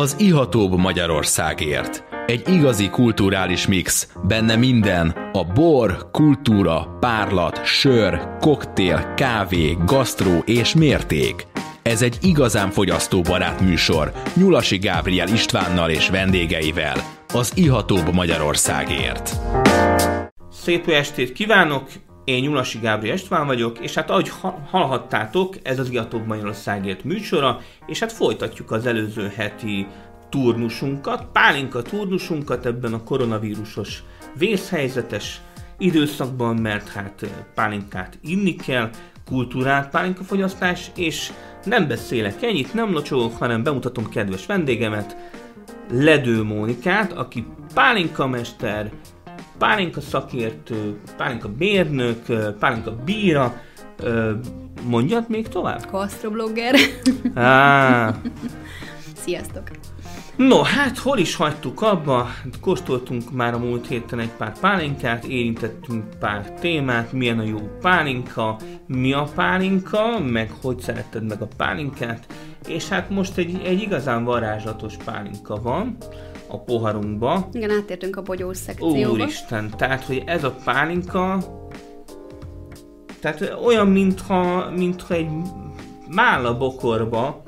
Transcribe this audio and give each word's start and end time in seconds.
az 0.00 0.16
ihatóbb 0.18 0.76
Magyarországért. 0.76 2.04
Egy 2.26 2.48
igazi 2.48 2.88
kulturális 2.88 3.66
mix, 3.66 4.12
benne 4.22 4.56
minden, 4.56 5.30
a 5.32 5.44
bor, 5.44 6.10
kultúra, 6.10 6.96
párlat, 7.00 7.64
sör, 7.64 8.20
koktél, 8.38 9.14
kávé, 9.14 9.76
gasztró 9.86 10.38
és 10.44 10.74
mérték. 10.74 11.46
Ez 11.82 12.02
egy 12.02 12.18
igazán 12.22 12.70
fogyasztóbarát 12.70 13.60
műsor, 13.60 14.12
Nyulasi 14.34 14.78
Gábriel 14.78 15.28
Istvánnal 15.28 15.90
és 15.90 16.08
vendégeivel, 16.08 16.96
az 17.34 17.52
ihatóbb 17.54 18.14
Magyarországért. 18.14 19.36
Szép 20.52 20.88
estét 20.88 21.32
kívánok! 21.32 21.88
Én 22.24 22.42
Nyulasi 22.42 22.78
Gábriel 22.78 23.14
István 23.14 23.46
vagyok, 23.46 23.78
és 23.78 23.94
hát 23.94 24.10
ahogy 24.10 24.30
hallhattátok, 24.70 25.54
ez 25.62 25.78
az 25.78 25.90
Ihatóbb 25.90 26.26
Magyarországért 26.26 27.04
műsora, 27.04 27.60
és 27.86 27.98
hát 27.98 28.12
folytatjuk 28.12 28.70
az 28.70 28.86
előző 28.86 29.32
heti 29.36 29.86
turnusunkat, 30.28 31.24
pálinka 31.32 31.82
turnusunkat 31.82 32.66
ebben 32.66 32.92
a 32.92 33.02
koronavírusos 33.02 34.02
vészhelyzetes 34.38 35.40
időszakban, 35.78 36.56
mert 36.56 36.88
hát 36.88 37.26
pálinkát 37.54 38.18
inni 38.22 38.54
kell, 38.54 38.90
kultúrált 39.26 39.88
pálinkafogyasztás, 39.88 40.90
és 40.96 41.32
nem 41.64 41.88
beszélek 41.88 42.42
ennyit, 42.42 42.74
nem 42.74 42.92
locsogok, 42.92 43.36
hanem 43.38 43.62
bemutatom 43.62 44.08
kedves 44.08 44.46
vendégemet, 44.46 45.16
Ledő 45.92 46.42
Mónikát, 46.42 47.12
aki 47.12 47.46
pálinkamester, 47.74 48.90
pálinka 49.60 50.00
szakértő, 50.00 51.00
pálinka 51.16 51.50
mérnök, 51.58 52.18
pálinka 52.58 52.94
bíra, 53.04 53.60
mondjad 54.82 55.24
még 55.28 55.48
tovább? 55.48 55.90
Gasztroblogger. 55.90 56.74
Ah. 57.34 58.14
Sziasztok! 59.14 59.62
No, 60.36 60.62
hát 60.62 60.98
hol 60.98 61.18
is 61.18 61.34
hagytuk 61.34 61.82
abba, 61.82 62.28
kóstoltunk 62.60 63.32
már 63.32 63.54
a 63.54 63.58
múlt 63.58 63.86
héten 63.86 64.18
egy 64.18 64.30
pár 64.38 64.58
pálinkát, 64.60 65.24
érintettünk 65.24 66.04
pár 66.18 66.52
témát, 66.52 67.12
milyen 67.12 67.38
a 67.38 67.42
jó 67.42 67.58
pálinka, 67.80 68.56
mi 68.86 69.12
a 69.12 69.28
pálinka, 69.34 70.18
meg 70.18 70.50
hogy 70.62 70.80
szeretted 70.80 71.26
meg 71.28 71.42
a 71.42 71.48
pálinkát, 71.56 72.26
és 72.68 72.88
hát 72.88 73.10
most 73.10 73.36
egy, 73.36 73.60
egy 73.64 73.80
igazán 73.80 74.24
varázslatos 74.24 74.96
pálinka 75.04 75.62
van, 75.62 75.96
a 76.50 76.58
poharunkba. 76.58 77.48
Igen, 77.52 77.70
áttértünk 77.70 78.16
a 78.16 78.22
bogyós 78.22 78.56
szekcióba. 78.56 79.10
Úristen, 79.10 79.70
tehát, 79.76 80.04
hogy 80.04 80.22
ez 80.26 80.44
a 80.44 80.54
pálinka, 80.64 81.38
tehát 83.20 83.58
olyan, 83.64 83.86
mintha, 83.86 84.70
mintha 84.70 85.14
egy 85.14 85.30
mála 86.08 86.56
bokorba 86.56 87.42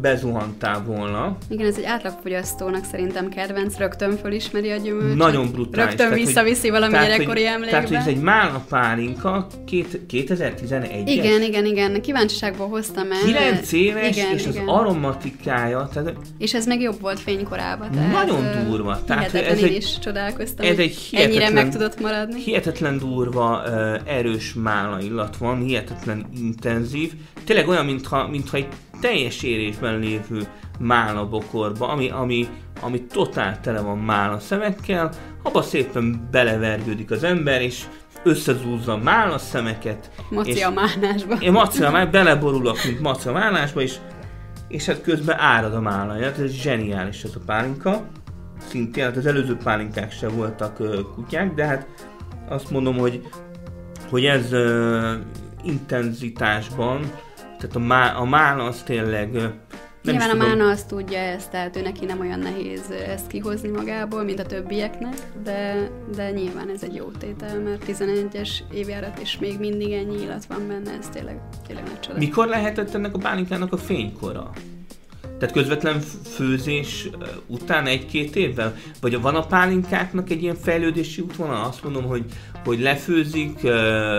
bezuhantál 0.00 0.82
volna. 0.86 1.36
Igen, 1.48 1.66
ez 1.66 1.76
egy 1.76 1.84
átlagfogyasztónak 1.84 2.84
szerintem 2.84 3.28
kedvenc, 3.28 3.76
rögtön 3.76 4.16
fölismeri 4.16 4.70
a 4.70 4.76
gyümölcsöt. 4.76 5.16
Nagyon 5.16 5.50
brutális. 5.50 5.76
Rögtön 5.76 5.96
tehát, 5.96 6.24
visszaviszi 6.24 6.70
valami 6.70 6.92
tehát, 6.92 7.06
gyerekkori 7.06 7.46
emlékbe. 7.46 7.70
Tehát, 7.70 7.88
hogy 7.88 7.96
ez 7.96 8.06
egy 8.06 8.20
málna 8.20 8.64
pálinka, 8.68 9.46
két, 9.66 10.00
2011 10.06 11.08
Igen, 11.08 11.42
igen, 11.42 11.64
igen. 11.64 12.02
Kíváncsiságból 12.02 12.68
hoztam 12.68 13.12
el. 13.12 13.18
9 13.24 13.72
éves, 13.72 14.16
igen, 14.16 14.32
és 14.32 14.46
igen. 14.46 14.68
az 14.68 14.74
aromatikája. 14.74 15.88
Tehát, 15.92 16.12
és 16.38 16.54
ez 16.54 16.66
még 16.66 16.80
jobb 16.80 17.00
volt 17.00 17.20
fénykorában. 17.20 17.90
Tehát 17.90 18.12
nagyon 18.12 18.68
durva. 18.68 19.04
Tehát 19.04 19.34
ez 19.34 19.58
én 19.58 19.64
egy, 19.64 19.76
is 19.76 19.98
csodálkoztam, 19.98 20.66
ez 20.66 20.78
egy 20.78 21.08
ennyire 21.12 21.50
meg 21.50 21.70
tudott 21.70 22.00
maradni. 22.00 22.40
Hihetetlen 22.40 22.98
durva, 22.98 23.64
erős 24.04 24.54
málna 24.54 25.00
illat 25.00 25.36
van, 25.36 25.62
hihetetlen 25.62 26.26
intenzív. 26.36 27.12
Tényleg 27.44 27.68
olyan, 27.68 27.84
mintha, 27.84 28.28
mintha 28.28 28.56
egy 28.56 28.66
teljes 29.00 29.42
érésben 29.42 29.98
lévő 29.98 30.46
málna 30.78 31.28
bokorba, 31.28 31.88
ami, 31.88 32.10
ami, 32.10 32.48
ami 32.80 33.02
totál 33.02 33.60
tele 33.60 33.80
van 33.80 33.98
málna 33.98 34.38
szemekkel, 34.38 35.10
abba 35.42 35.62
szépen 35.62 36.28
belevergődik 36.30 37.10
az 37.10 37.24
ember, 37.24 37.62
és 37.62 37.84
összezúzza 38.24 38.92
a 38.92 38.96
málna 38.96 39.38
szemeket. 39.38 40.10
Maci 40.30 40.62
a 40.62 40.70
málnásba. 40.70 41.34
Én 41.34 41.52
maci 41.52 41.82
a 41.82 41.90
málnásba, 41.90 42.10
beleborulok, 42.10 42.84
mint 42.84 43.00
maci 43.00 43.28
a 43.28 43.32
málnásba, 43.32 43.80
és, 43.80 43.96
és 44.68 44.86
hát 44.86 45.02
közben 45.02 45.38
árad 45.38 45.74
a 45.74 45.80
málna. 45.80 46.22
Hát 46.22 46.38
ez 46.38 46.50
zseniális 46.50 47.22
ez 47.22 47.32
a 47.34 47.40
pálinka. 47.46 48.06
Szintén, 48.68 49.04
hát 49.04 49.16
az 49.16 49.26
előző 49.26 49.56
pálinkák 49.56 50.12
se 50.12 50.28
voltak 50.28 50.80
uh, 50.80 51.00
kutyák, 51.14 51.54
de 51.54 51.66
hát 51.66 51.86
azt 52.48 52.70
mondom, 52.70 52.98
hogy, 52.98 53.20
hogy 54.10 54.24
ez 54.24 54.52
uh, 54.52 55.12
intenzitásban 55.64 57.10
tehát 57.62 57.76
a, 57.76 57.78
má, 57.78 58.12
a 58.12 58.24
mána 58.24 58.64
az 58.64 58.82
tényleg... 58.82 59.32
Nem 59.32 60.14
Nyilván 60.14 60.40
a 60.40 60.44
mána 60.44 60.68
azt 60.68 60.88
tudja 60.88 61.18
ezt, 61.18 61.50
tehát 61.50 61.76
ő 61.76 61.82
neki 61.82 62.04
nem 62.04 62.20
olyan 62.20 62.38
nehéz 62.38 62.90
ezt 63.06 63.26
kihozni 63.26 63.68
magából, 63.68 64.22
mint 64.22 64.40
a 64.40 64.46
többieknek, 64.46 65.14
de, 65.42 65.88
de 66.14 66.30
nyilván 66.30 66.68
ez 66.68 66.82
egy 66.82 66.94
jó 66.94 67.10
tétel, 67.18 67.60
mert 67.60 67.84
11-es 67.86 68.48
évjárat 68.72 69.18
és 69.18 69.38
még 69.38 69.58
mindig 69.58 69.92
ennyi 69.92 70.22
illat 70.22 70.44
van 70.44 70.68
benne, 70.68 70.90
ez 70.98 71.08
tényleg, 71.08 71.40
tényleg 71.66 71.84
nagy 71.84 72.00
csoda. 72.00 72.18
Mikor 72.18 72.46
lehetett 72.46 72.94
ennek 72.94 73.14
a 73.14 73.18
pálinkának 73.18 73.72
a 73.72 73.76
fénykora? 73.76 74.50
Tehát 75.42 75.56
közvetlen 75.56 76.00
főzés 76.34 77.08
után 77.46 77.86
egy-két 77.86 78.36
évvel? 78.36 78.76
Vagy 79.00 79.20
van 79.20 79.34
a 79.34 79.46
pálinkáknak 79.46 80.30
egy 80.30 80.42
ilyen 80.42 80.54
fejlődési 80.54 81.20
útvonal? 81.20 81.64
Azt 81.64 81.82
mondom, 81.82 82.04
hogy, 82.04 82.24
hogy 82.64 82.80
lefőzik, 82.80 83.62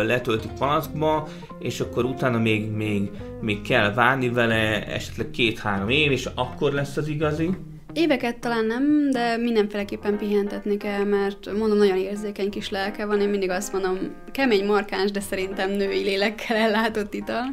letöltik 0.05 0.51
palackba, 0.51 1.27
és 1.59 1.79
akkor 1.79 2.05
utána 2.05 2.37
még, 2.37 2.71
még, 2.71 3.09
még 3.41 3.61
kell 3.61 3.93
várni 3.93 4.29
vele 4.29 4.85
esetleg 4.85 5.29
két-három 5.31 5.89
év, 5.89 6.11
és 6.11 6.29
akkor 6.35 6.73
lesz 6.73 6.97
az 6.97 7.07
igazi? 7.07 7.49
Éveket 7.93 8.39
talán 8.39 8.65
nem, 8.65 9.09
de 9.11 9.37
mindenféleképpen 9.37 10.17
pihentetni 10.17 10.77
kell, 10.77 11.03
mert 11.03 11.57
mondom, 11.57 11.77
nagyon 11.77 11.97
érzékeny 11.97 12.49
kis 12.49 12.69
lelke 12.69 13.05
van, 13.05 13.21
én 13.21 13.29
mindig 13.29 13.49
azt 13.49 13.73
mondom, 13.73 13.97
kemény, 14.31 14.65
markáns, 14.65 15.11
de 15.11 15.19
szerintem 15.19 15.71
női 15.71 16.03
lélekkel 16.03 16.57
ellátott 16.57 17.13
ital. 17.13 17.43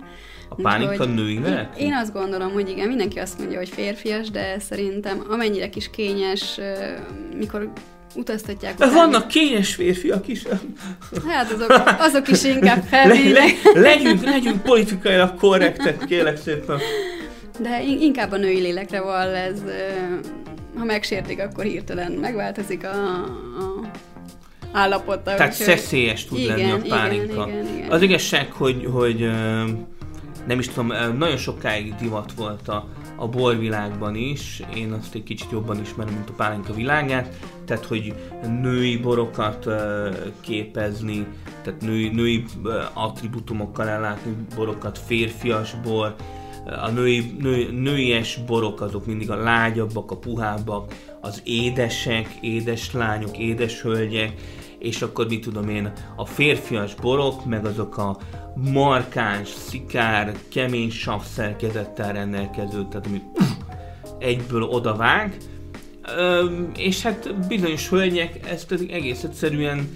A 0.52 0.54
pánika 0.62 1.04
női 1.04 1.40
lelk? 1.40 1.78
Én 1.78 1.92
azt 1.92 2.12
gondolom, 2.12 2.52
hogy 2.52 2.68
igen, 2.68 2.88
mindenki 2.88 3.18
azt 3.18 3.38
mondja, 3.38 3.58
hogy 3.58 3.68
férfias, 3.68 4.30
de 4.30 4.58
szerintem 4.58 5.22
amennyire 5.28 5.68
kis 5.68 5.90
kényes, 5.90 6.60
mikor 7.36 7.72
utaztatják. 8.14 8.74
De 8.74 8.90
vannak 8.90 9.28
kényes 9.28 9.74
férfiak 9.74 10.28
is. 10.28 10.42
Hát 11.28 11.52
azok, 11.52 11.82
azok 11.98 12.28
is 12.28 12.44
inkább 12.44 12.82
felvének. 12.82 13.32
Le, 13.34 13.80
le, 13.80 13.80
legyünk, 13.80 14.24
legyünk 14.24 14.62
politikailag 14.62 15.34
korrektek, 15.34 16.04
kérlek 16.04 16.36
szépen. 16.36 16.78
De 17.58 17.82
inkább 17.82 18.32
a 18.32 18.36
női 18.36 18.60
lélekre 18.60 19.00
van 19.00 19.34
ez, 19.34 19.62
ha 20.76 20.84
megsértik, 20.84 21.40
akkor 21.40 21.64
hirtelen 21.64 22.12
megváltozik 22.12 22.84
a, 22.84 23.22
a 23.24 23.90
állapota. 24.72 25.34
Tehát 25.34 25.52
szeszélyes 25.52 26.24
tud 26.24 26.38
igen, 26.38 26.56
lenni 26.56 26.70
a 26.70 26.80
pálinka. 26.88 27.46
Igen, 27.48 27.48
igen, 27.48 27.76
igen. 27.76 27.90
Az 27.90 28.02
igazság, 28.02 28.52
hogy, 28.52 28.88
hogy 28.92 29.30
nem 30.46 30.58
is 30.58 30.68
tudom, 30.68 30.86
nagyon 31.18 31.36
sokáig 31.36 31.94
divat 31.94 32.32
volt 32.32 32.68
a, 32.68 32.88
a 33.16 33.28
borvilágban 33.28 34.14
is, 34.14 34.62
én 34.74 34.92
azt 34.92 35.14
egy 35.14 35.22
kicsit 35.22 35.50
jobban 35.50 35.80
ismerem, 35.80 36.14
mint 36.14 36.28
a 36.28 36.32
pálinka 36.36 36.72
világát, 36.72 37.34
tehát 37.64 37.84
hogy 37.84 38.14
női 38.62 38.96
borokat 38.96 39.66
képezni, 40.40 41.26
tehát 41.62 41.80
női, 41.80 42.08
női 42.08 42.44
attribútumokkal 42.92 43.88
ellátni 43.88 44.36
borokat, 44.54 44.98
férfias 44.98 45.74
bor, 45.82 46.14
a 46.64 46.90
női, 46.90 47.34
nő, 47.38 47.70
nőies 47.70 48.38
borok 48.46 48.80
azok 48.80 49.06
mindig 49.06 49.30
a 49.30 49.36
lágyabbak, 49.36 50.10
a 50.10 50.16
puhábbak, 50.16 50.94
az 51.20 51.42
édesek, 51.44 52.38
édes 52.40 52.92
lányok, 52.92 53.38
édes 53.38 53.80
hölgyek, 53.80 54.32
és 54.80 55.02
akkor 55.02 55.26
mit 55.26 55.40
tudom 55.40 55.68
én, 55.68 55.92
a 56.16 56.24
férfias 56.24 56.94
borok, 56.94 57.44
meg 57.44 57.64
azok 57.64 57.96
a 57.98 58.18
markáns, 58.54 59.48
szikár, 59.48 60.36
kemény 60.48 60.90
sav 60.90 61.22
szerkezettel 61.24 62.12
rendelkező, 62.12 62.86
tehát 62.90 63.06
ami 63.06 63.22
egyből 64.18 64.62
odavág, 64.62 65.36
és 66.76 67.02
hát 67.02 67.46
bizonyos 67.48 67.88
hölgyek 67.88 68.48
ezt 68.48 68.72
egész 68.72 69.22
egyszerűen 69.22 69.88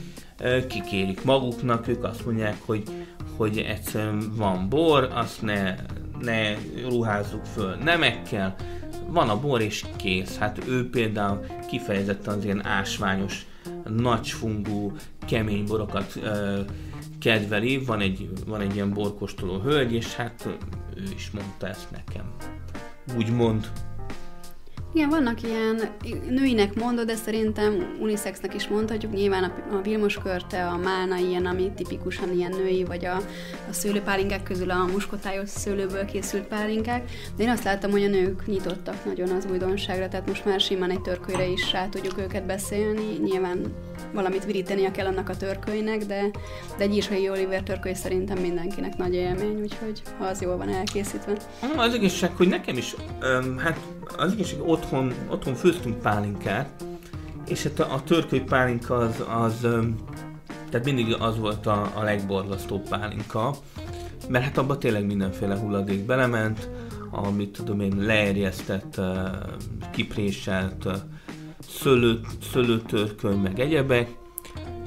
kikérik 0.68 1.24
maguknak, 1.24 1.88
ők 1.88 2.04
azt 2.04 2.24
mondják, 2.24 2.56
hogy, 2.60 2.82
hogy 3.36 3.58
egyszerűen 3.58 4.32
van 4.36 4.68
bor, 4.68 5.08
azt 5.12 5.42
ne, 5.42 5.74
ne 6.20 6.54
ruházzuk 6.88 7.44
föl 7.44 7.74
nemekkel, 7.74 8.54
van 9.06 9.28
a 9.28 9.40
bor 9.40 9.60
és 9.60 9.84
kész. 9.96 10.36
Hát 10.38 10.62
ő 10.68 10.90
például 10.90 11.46
kifejezetten 11.68 12.34
az 12.34 12.44
ilyen 12.44 12.66
ásványos, 12.66 13.46
nagyfungú, 13.88 14.92
kemény 15.26 15.64
borokat 15.64 16.18
kedveli, 17.20 17.78
van 17.78 18.00
egy, 18.00 18.28
van 18.46 18.60
egy 18.60 18.74
ilyen 18.74 18.92
borkostoló 18.92 19.58
hölgy, 19.58 19.92
és 19.92 20.14
hát 20.14 20.48
ő 20.96 21.02
is 21.14 21.30
mondta 21.30 21.68
ezt 21.68 21.90
nekem. 21.90 22.32
Úgy 23.16 23.30
mond. 23.30 23.72
Igen, 24.94 25.08
vannak 25.08 25.42
ilyen 25.42 25.80
nőinek 26.28 26.74
mondod, 26.74 27.06
de 27.06 27.14
szerintem 27.14 27.96
unisexnek 28.00 28.54
is 28.54 28.68
mondhatjuk. 28.68 29.12
Nyilván 29.12 29.44
a, 29.44 29.74
a 29.74 29.80
Vilmos 29.80 30.18
körte, 30.18 30.66
a 30.66 30.76
málna 30.76 31.16
ilyen, 31.16 31.46
ami 31.46 31.72
tipikusan 31.76 32.32
ilyen 32.32 32.50
női, 32.50 32.84
vagy 32.84 33.04
a, 33.04 33.16
a 33.68 33.72
szőlőpálinkák 33.72 34.42
közül 34.42 34.70
a 34.70 34.84
muskotályos 34.84 35.48
szőlőből 35.48 36.04
készült 36.04 36.46
pálinkák. 36.46 37.10
De 37.36 37.42
én 37.42 37.48
azt 37.48 37.64
láttam, 37.64 37.90
hogy 37.90 38.04
a 38.04 38.08
nők 38.08 38.46
nyitottak 38.46 39.04
nagyon 39.04 39.30
az 39.30 39.46
újdonságra, 39.50 40.08
tehát 40.08 40.28
most 40.28 40.44
már 40.44 40.60
simán 40.60 40.90
egy 40.90 41.00
törkölyre 41.00 41.46
is 41.46 41.72
rá 41.72 41.88
tudjuk 41.88 42.18
őket 42.18 42.46
beszélni. 42.46 43.18
Nyilván 43.22 43.74
valamit 44.12 44.44
virítenia 44.44 44.90
kell 44.90 45.06
annak 45.06 45.28
a 45.28 45.36
törkölynek, 45.36 45.98
de, 45.98 46.30
de 46.76 46.84
egy 46.84 46.96
Isai 46.96 47.28
Oliver 47.28 47.62
törköly 47.62 47.94
szerintem 47.94 48.38
mindenkinek 48.38 48.96
nagy 48.96 49.14
élmény, 49.14 49.60
úgyhogy 49.60 50.02
ha 50.18 50.24
az 50.24 50.42
jól 50.42 50.56
van 50.56 50.68
elkészítve. 50.68 51.36
Az 51.76 51.94
igazság, 51.94 52.30
hogy 52.36 52.48
nekem 52.48 52.76
is, 52.76 52.94
um, 53.22 53.58
hát 53.58 53.78
az 54.16 54.32
igazság, 54.32 54.60
otthon, 54.60 55.14
otthon 55.30 55.54
főztünk 55.54 55.98
pálinkát, 55.98 56.84
és 57.48 57.62
hát 57.62 57.80
a, 57.80 57.94
a 57.94 58.02
törköly 58.02 58.40
pálinka 58.40 58.96
az, 58.96 59.24
az 59.28 59.64
um, 59.64 60.04
tehát 60.70 60.86
mindig 60.86 61.16
az 61.20 61.38
volt 61.38 61.66
a, 61.66 61.90
a 61.94 62.02
legborzasztóbb 62.02 62.88
pálinka, 62.88 63.54
mert 64.28 64.44
hát 64.44 64.58
abban 64.58 64.78
tényleg 64.78 65.06
mindenféle 65.06 65.56
hulladék 65.56 66.06
belement, 66.06 66.68
amit 67.10 67.52
tudom 67.52 67.80
én 67.80 67.96
leerjesztett, 67.96 69.00
kipréselt, 69.92 70.88
szőlő, 71.68 72.20
szőlőtörköny, 72.52 73.36
meg 73.36 73.60
egyebek. 73.60 74.08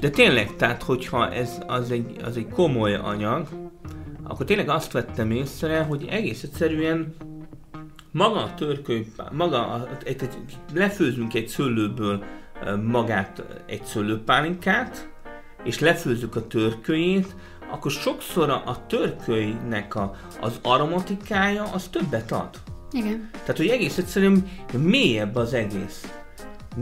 De 0.00 0.10
tényleg, 0.10 0.56
tehát 0.56 0.82
hogyha 0.82 1.30
ez 1.30 1.62
az 1.66 1.90
egy, 1.90 2.16
az 2.24 2.36
egy 2.36 2.48
komoly 2.48 2.94
anyag, 2.94 3.48
akkor 4.22 4.46
tényleg 4.46 4.68
azt 4.68 4.92
vettem 4.92 5.30
észre, 5.30 5.82
hogy 5.82 6.06
egész 6.10 6.42
egyszerűen 6.42 7.14
maga 8.10 8.42
a 8.42 8.54
törköly, 8.54 9.06
maga, 9.32 9.66
a, 9.66 9.88
egy, 10.04 10.22
egy, 10.22 10.56
lefőzünk 10.74 11.34
egy 11.34 11.48
szőlőből 11.48 12.24
magát 12.84 13.42
egy 13.66 13.84
szőlőpálinkát, 13.84 15.08
és 15.64 15.78
lefőzzük 15.78 16.36
a 16.36 16.46
törkölyét, 16.46 17.34
akkor 17.70 17.90
sokszor 17.90 18.50
a, 18.50 18.84
törkölynek 18.86 19.94
a, 19.94 20.14
az 20.40 20.58
aromatikája 20.62 21.62
az 21.72 21.88
többet 21.88 22.32
ad. 22.32 22.48
Igen. 22.90 23.30
Tehát, 23.32 23.56
hogy 23.56 23.68
egész 23.68 23.98
egyszerűen 23.98 24.48
mélyebb 24.78 25.36
az 25.36 25.54
egész 25.54 26.12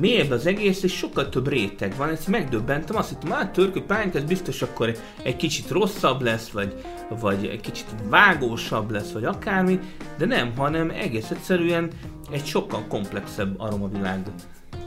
mélyebb 0.01 0.31
az 0.31 0.47
egész, 0.47 0.83
és 0.83 0.93
sokkal 0.93 1.29
több 1.29 1.49
réteg 1.49 1.97
van. 1.97 2.09
Ezt 2.09 2.29
megdöbbentem, 2.29 2.97
azt 2.97 3.09
hittem, 3.09 3.31
hát 3.31 3.53
törkő 3.53 3.83
pályánk, 3.83 4.15
ez 4.15 4.25
biztos 4.25 4.63
akkor 4.63 4.97
egy 5.23 5.37
kicsit 5.37 5.71
rosszabb 5.71 6.23
lesz, 6.23 6.49
vagy, 6.49 6.75
vagy 7.21 7.47
egy 7.47 7.61
kicsit 7.61 7.87
vágósabb 8.09 8.91
lesz, 8.91 9.13
vagy 9.13 9.25
akármi, 9.25 9.79
de 10.19 10.27
nem, 10.27 10.53
hanem 10.57 10.91
egész 10.91 11.31
egyszerűen 11.31 11.91
egy 12.31 12.47
sokkal 12.47 12.85
komplexebb 12.89 13.61
aromavilág 13.61 14.27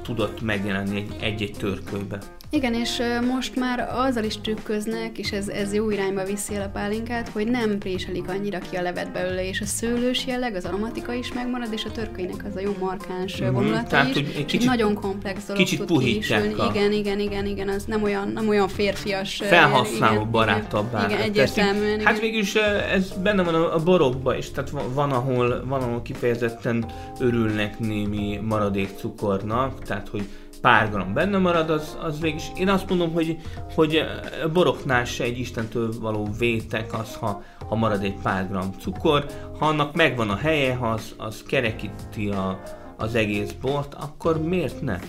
tudott 0.02 0.42
megjelenni 0.42 1.06
egy-egy 1.20 1.56
törkőbe. 1.58 2.20
Igen, 2.52 2.74
és 2.74 3.02
most 3.32 3.56
már 3.56 3.90
azzal 3.94 4.24
is 4.24 4.38
trükköznek, 4.42 5.18
és 5.18 5.32
ez, 5.32 5.48
ez 5.48 5.74
jó 5.74 5.90
irányba 5.90 6.24
viszi 6.24 6.56
el 6.56 6.62
a 6.62 6.70
pálinkát, 6.70 7.30
hogy 7.30 7.48
nem 7.48 7.78
préselik 7.78 8.30
annyira 8.30 8.60
ki 8.60 8.76
a 8.76 8.82
levet 8.82 9.12
belőle, 9.12 9.48
és 9.48 9.62
a 9.62 9.66
szőlős 9.66 10.26
jelleg, 10.26 10.56
az 10.56 10.66
aromatika 10.66 11.14
is 11.14 11.34
megmarad, 11.34 11.74
és 11.74 11.86
a 11.86 11.92
törkönynek 11.92 12.46
az 12.46 12.56
a 12.56 12.60
jó 12.60 12.76
markáns 12.80 13.42
mm-hmm, 13.42 13.54
vonulata 13.54 13.88
tehát, 13.88 14.16
is. 14.16 14.16
Egy 14.16 14.46
kicsit, 14.46 14.66
nagyon 14.66 14.94
komplex 14.94 15.46
dolog 15.46 15.64
kicsit 15.64 15.86
tud 15.86 16.04
kisülni. 16.04 16.54
A... 16.54 16.72
Igen, 16.74 16.92
igen, 16.92 17.20
igen, 17.20 17.46
igen, 17.46 17.70
az 17.70 17.84
nem 17.84 18.04
olyan, 18.04 18.28
nem 18.28 18.48
olyan 18.48 18.68
férfias. 18.68 19.36
Felhasználó 19.36 20.26
barátabbá. 20.26 21.06
Igen, 21.06 21.22
egyértelműen. 21.22 22.00
Hát 22.00 22.20
végülis 22.20 22.56
ez 22.94 23.14
benne 23.24 23.44
van 23.44 23.56
a, 23.56 23.76
a 23.76 23.84
borokban 23.84 24.38
is, 24.38 24.52
tehát 24.52 24.72
van 24.94 25.12
ahol, 25.12 25.64
van, 25.66 25.82
ahol 25.82 26.02
kifejezetten 26.02 26.86
örülnek 27.20 27.80
némi 27.80 28.40
maradék 28.44 28.90
cukornak, 28.98 29.84
tehát 29.84 30.08
hogy 30.08 30.24
pár 30.62 30.90
gram 30.90 31.14
benne 31.14 31.38
marad, 31.38 31.70
az, 31.70 31.98
az 32.02 32.20
végig 32.20 32.42
én 32.56 32.70
azt 32.70 32.90
mondom, 32.90 33.14
hogy, 33.14 33.38
hogy 33.76 34.04
boroknál 34.54 35.06
se 35.06 35.24
egy 35.24 35.40
Istentől 35.40 35.94
való 36.00 36.30
vétek 36.40 36.94
az, 36.94 37.16
ha, 37.16 37.44
ha 37.70 37.76
marad 37.76 38.04
egy 38.04 38.18
pár 38.24 38.48
gram 38.50 38.72
cukor, 38.80 39.26
ha 39.60 39.66
annak 39.66 39.96
megvan 39.96 40.30
a 40.30 40.36
helye, 40.36 40.76
ha 40.76 40.88
az, 40.88 41.14
az 41.18 41.44
kerekíti 41.48 42.30
a, 42.30 42.62
az 42.98 43.16
egész 43.16 43.52
bort, 43.52 43.94
akkor 43.94 44.42
miért 44.42 44.82
ne? 44.82 45.00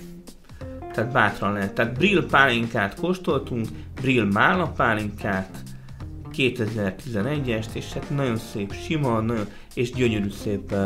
Tehát 0.93 1.13
bátran 1.13 1.53
lehet. 1.53 1.73
Tehát 1.73 1.99
Brill 1.99 2.27
pálinkát 2.27 2.95
kóstoltunk, 2.95 3.67
Brill 4.01 4.25
mála 4.25 4.67
pálinkát, 4.67 5.63
2011-est, 6.33 7.73
és 7.73 7.93
hát 7.93 8.11
nagyon 8.11 8.37
szép, 8.37 8.73
sima, 8.73 9.21
nagyon, 9.21 9.47
és 9.75 9.93
gyönyörű 9.93 10.31
szép 10.31 10.73
uh, 10.73 10.79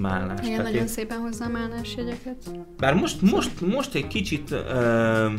málás. 0.00 0.38
Igen, 0.40 0.50
Tehát 0.50 0.62
nagyon 0.62 0.80
én... 0.80 0.86
szépen 0.86 1.18
hozzá 1.18 1.46
málás 1.46 1.94
jegyeket. 1.96 2.36
Bár 2.76 2.94
most, 2.94 3.22
most, 3.22 3.60
most 3.60 3.94
egy 3.94 4.06
kicsit 4.06 4.50
uh, 4.50 5.32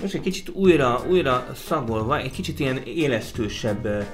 most 0.00 0.14
egy 0.14 0.20
kicsit 0.20 0.48
újra, 0.48 1.04
újra 1.08 1.46
szagolva, 1.54 2.18
egy 2.18 2.30
kicsit 2.30 2.60
ilyen 2.60 2.76
élesztősebb 2.76 3.84
uh, 3.84 4.04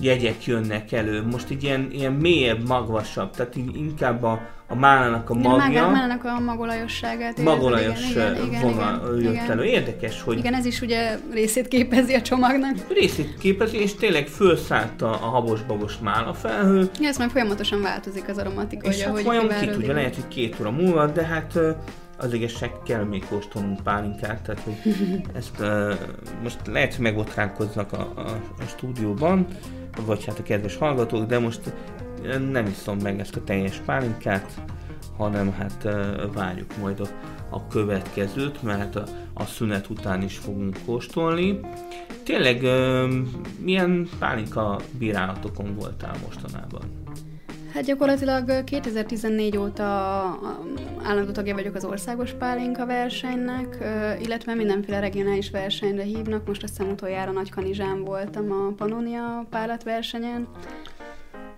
jegyek 0.00 0.44
jönnek 0.44 0.92
elő. 0.92 1.26
Most 1.26 1.50
egy 1.50 1.62
ilyen, 1.62 1.90
ilyen 1.92 2.12
mélyebb, 2.12 2.66
magvasabb, 2.66 3.30
tehát 3.30 3.56
inkább 3.56 4.22
a, 4.22 4.40
a 4.70 4.74
málának 4.74 5.30
a 5.30 5.34
magja. 5.34 5.86
A 5.86 5.90
málának 5.90 6.24
a 6.24 6.40
magolajosságát. 6.40 7.42
Magolajos 7.42 8.10
igen, 8.10 8.44
igen, 8.44 8.62
vonal 8.62 9.20
jött 9.20 9.48
elő. 9.48 9.64
Érdekes, 9.64 10.22
hogy... 10.22 10.38
Igen, 10.38 10.54
ez 10.54 10.64
is 10.64 10.80
ugye 10.80 11.18
részét 11.32 11.68
képezi 11.68 12.14
a 12.14 12.22
csomagnak. 12.22 12.74
Részét 12.88 13.38
képezi, 13.38 13.80
és 13.80 13.94
tényleg 13.94 14.26
felszállt 14.26 15.02
a, 15.02 15.10
a 15.10 15.28
habos-babos 15.28 15.98
mála 15.98 16.34
felhő. 16.34 16.90
Ja, 17.00 17.08
ez 17.08 17.18
majd 17.18 17.30
folyamatosan 17.30 17.82
változik 17.82 18.28
az 18.28 18.38
aromatika. 18.38 18.88
És 18.88 19.02
hát 19.02 19.26
olyan 19.26 19.48
ki 19.60 19.66
tudja, 19.66 19.92
lehet, 19.92 20.14
hogy 20.14 20.28
két 20.28 20.56
óra 20.60 20.70
múlva, 20.70 21.06
de 21.06 21.24
hát 21.24 21.58
az 22.18 22.32
igazság 22.32 22.72
kell 22.84 23.04
még 23.04 23.24
kóstolnunk 23.28 23.80
pálinkát, 23.82 24.42
tehát 24.42 24.60
hogy 24.60 24.94
ezt 25.38 25.60
uh, 25.60 25.92
most 26.42 26.58
lehet, 26.66 26.94
hogy 26.94 27.02
megbotránkoznak 27.02 27.92
a, 27.92 28.12
a, 28.16 28.20
a 28.58 28.64
stúdióban, 28.66 29.46
vagy 30.06 30.24
hát 30.24 30.38
a 30.38 30.42
kedves 30.42 30.76
hallgatók, 30.76 31.26
de 31.26 31.38
most 31.38 31.60
nem 32.50 32.66
iszom 32.66 32.98
meg 32.98 33.20
ezt 33.20 33.36
a 33.36 33.44
teljes 33.44 33.76
pálinkát, 33.76 34.52
hanem 35.16 35.52
hát 35.52 35.88
várjuk 36.32 36.76
majd 36.80 37.00
a, 37.00 37.06
a 37.48 37.66
következőt, 37.66 38.62
mert 38.62 38.96
a, 38.96 39.04
a 39.34 39.44
szünet 39.44 39.90
után 39.90 40.22
is 40.22 40.36
fogunk 40.38 40.78
kóstolni. 40.86 41.60
Tényleg 42.24 42.60
milyen 43.58 44.08
pálinka 44.18 44.80
bírálatokon 44.98 45.74
voltál 45.74 46.14
mostanában? 46.24 47.00
Hát 47.74 47.84
gyakorlatilag 47.84 48.64
2014 48.64 49.56
óta 49.56 49.84
állandó 51.02 51.32
tagja 51.32 51.54
vagyok 51.54 51.74
az 51.74 51.84
országos 51.84 52.32
pálinka 52.32 52.86
versenynek, 52.86 53.78
illetve 54.22 54.54
mindenféle 54.54 55.00
regionális 55.00 55.50
versenyre 55.50 56.02
hívnak. 56.02 56.46
Most 56.46 56.62
azt 56.62 56.76
hiszem 56.76 56.92
utoljára 56.92 57.30
Nagykanizsán 57.30 58.04
voltam 58.04 58.52
a 58.52 58.72
Pannonia 58.76 59.46
pálatversenyen. 59.50 60.48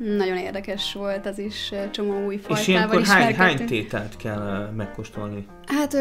Nagyon 0.02 0.36
érdekes 0.36 0.92
volt 0.92 1.26
az 1.26 1.38
is, 1.38 1.72
csomó 1.90 2.24
új 2.24 2.36
fajtával 2.36 2.58
És 2.62 2.68
ilyenkor 2.68 3.02
hány, 3.04 3.34
hány 3.34 3.66
tételt 3.66 4.16
kell 4.16 4.70
megkóstolni? 4.76 5.46
Hát 5.78 5.96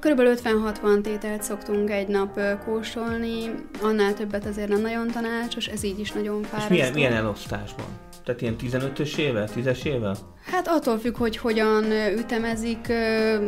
kb. 0.00 0.20
50-60 0.20 1.00
tételt 1.00 1.42
szoktunk 1.42 1.90
egy 1.90 2.08
nap 2.08 2.40
kóstolni, 2.64 3.54
annál 3.82 4.14
többet 4.14 4.46
azért 4.46 4.68
nem 4.68 4.80
nagyon 4.80 5.10
tanácsos, 5.10 5.66
ez 5.66 5.84
így 5.84 5.98
is 5.98 6.12
nagyon 6.12 6.42
fárasztó. 6.42 6.74
És 6.74 6.80
milyen, 6.80 6.92
milyen 6.92 7.12
elosztásban? 7.12 7.86
Tehát 8.24 8.40
ilyen 8.40 8.56
15-ösével, 8.62 9.48
10-esével? 9.56 10.16
Hát 10.50 10.68
attól 10.68 10.98
függ, 10.98 11.16
hogy 11.16 11.36
hogyan 11.36 11.84
ütemezik, 12.18 12.92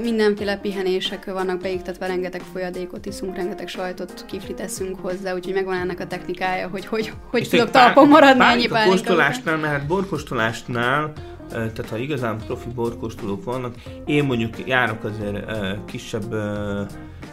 mindenféle 0.02 0.56
pihenések 0.56 1.24
vannak 1.24 1.60
beiktatva, 1.60 2.06
rengeteg 2.06 2.40
folyadékot 2.52 3.06
iszunk, 3.06 3.36
rengeteg 3.36 3.68
sajtot, 3.68 4.24
kifli 4.26 4.54
teszünk 4.54 5.00
hozzá, 5.00 5.34
úgyhogy 5.34 5.54
megvan 5.54 5.76
ennek 5.76 6.00
a 6.00 6.06
technikája, 6.06 6.68
hogy 6.68 6.86
hogy, 6.86 7.12
hogy 7.30 7.48
tudok 7.48 7.70
talpon 7.70 8.08
maradni 8.08 8.44
ennyi 8.44 8.66
pálinka. 8.66 8.96
kóstolásnál, 8.96 9.56
mert 9.56 9.72
hát 9.72 9.86
tehát 11.48 11.88
ha 11.88 11.96
igazán 11.96 12.38
profi 12.46 12.68
borkóstolók 12.68 13.44
vannak, 13.44 13.74
én 14.06 14.24
mondjuk 14.24 14.66
járok 14.66 15.04
azért 15.04 15.46
kisebb 15.84 16.34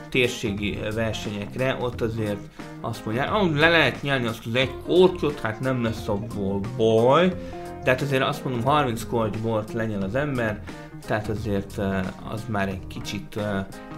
térségi 0.10 0.80
versenyekre, 0.94 1.78
ott 1.80 2.02
azért 2.02 2.40
azt 2.82 3.06
mondják, 3.06 3.34
ahol 3.34 3.54
le 3.54 3.70
lehet 3.70 4.02
nyelni 4.02 4.28
azt 4.28 4.46
az 4.46 4.56
egy 4.56 4.72
kortyot, 4.86 5.40
hát 5.40 5.60
nem 5.60 5.84
lesz 5.84 6.08
abból 6.08 6.60
baj, 6.78 7.36
tehát 7.84 8.02
azért 8.02 8.24
azt 8.24 8.44
mondom, 8.44 8.64
30 8.64 9.06
korty 9.06 9.38
bort 9.38 9.74
lenyel 9.74 10.02
az 10.02 10.16
ember, 10.16 10.62
tehát 11.08 11.30
azért 11.30 11.78
az 12.30 12.46
már 12.48 12.68
egy 12.68 12.88
kicsit 12.88 13.40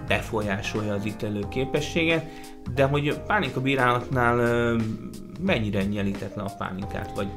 befolyásolja 0.07 0.93
az 0.93 1.05
ítélő 1.05 1.43
képességet, 1.49 2.25
de 2.75 2.83
hogy 2.83 3.19
pálinka 3.27 3.61
bírálatnál 3.61 4.75
mennyire 5.39 5.83
nyelített 5.83 6.35
le 6.35 6.41
a 6.41 6.55
pálinkát, 6.57 7.11
vagy 7.15 7.27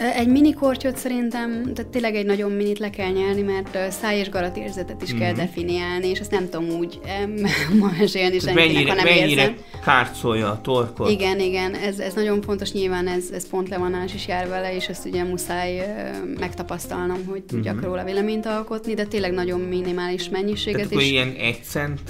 Egy 0.00 0.28
mini 0.28 0.54
kortyot 0.54 0.96
szerintem, 0.96 1.74
tehát 1.74 1.90
tényleg 1.90 2.14
egy 2.14 2.26
nagyon 2.26 2.50
minit 2.50 2.78
le 2.78 2.90
kell 2.90 3.10
nyelni, 3.10 3.42
mert 3.42 3.92
száj 3.92 4.18
és 4.18 4.28
garat 4.28 4.56
érzetet 4.56 5.02
is 5.02 5.10
mm-hmm. 5.10 5.20
kell 5.20 5.30
mhm. 5.30 5.40
definiálni, 5.40 6.08
és 6.08 6.18
ezt 6.18 6.30
nem 6.30 6.48
tudom 6.48 6.68
úgy 6.68 7.00
ma 7.80 7.90
mesélni 7.98 8.38
senkinek, 8.38 8.72
mennyire, 8.72 8.90
ha 8.90 8.94
nem 8.94 9.04
mennyire 9.04 9.40
érzem. 9.40 9.56
kárcolja 9.84 10.50
a 10.50 10.60
torkot. 10.60 11.10
Igen, 11.10 11.40
igen, 11.40 11.74
ez, 11.74 11.98
ez 11.98 12.14
nagyon 12.14 12.42
fontos, 12.42 12.72
nyilván 12.72 13.06
ez, 13.06 13.24
ez 13.32 13.48
pontlevonás 13.48 14.14
is 14.14 14.26
jár 14.26 14.48
vele, 14.48 14.74
és 14.74 14.88
ezt 14.88 15.06
ugye 15.06 15.22
muszáj 15.22 15.94
megtapasztalnom, 16.38 17.24
hogy 17.26 17.42
tudjak 17.42 17.74
mm-hmm. 17.74 17.84
róla 17.84 18.04
véleményt 18.04 18.46
alkotni, 18.46 18.94
de 18.94 19.04
tényleg 19.04 19.32
nagyon 19.32 19.60
minimális 19.60 20.28
mennyiséget. 20.28 20.88
Tehát 20.88 21.04
is. 21.04 21.10
ilyen 21.10 21.34
egy 21.38 21.62
cent 21.62 22.00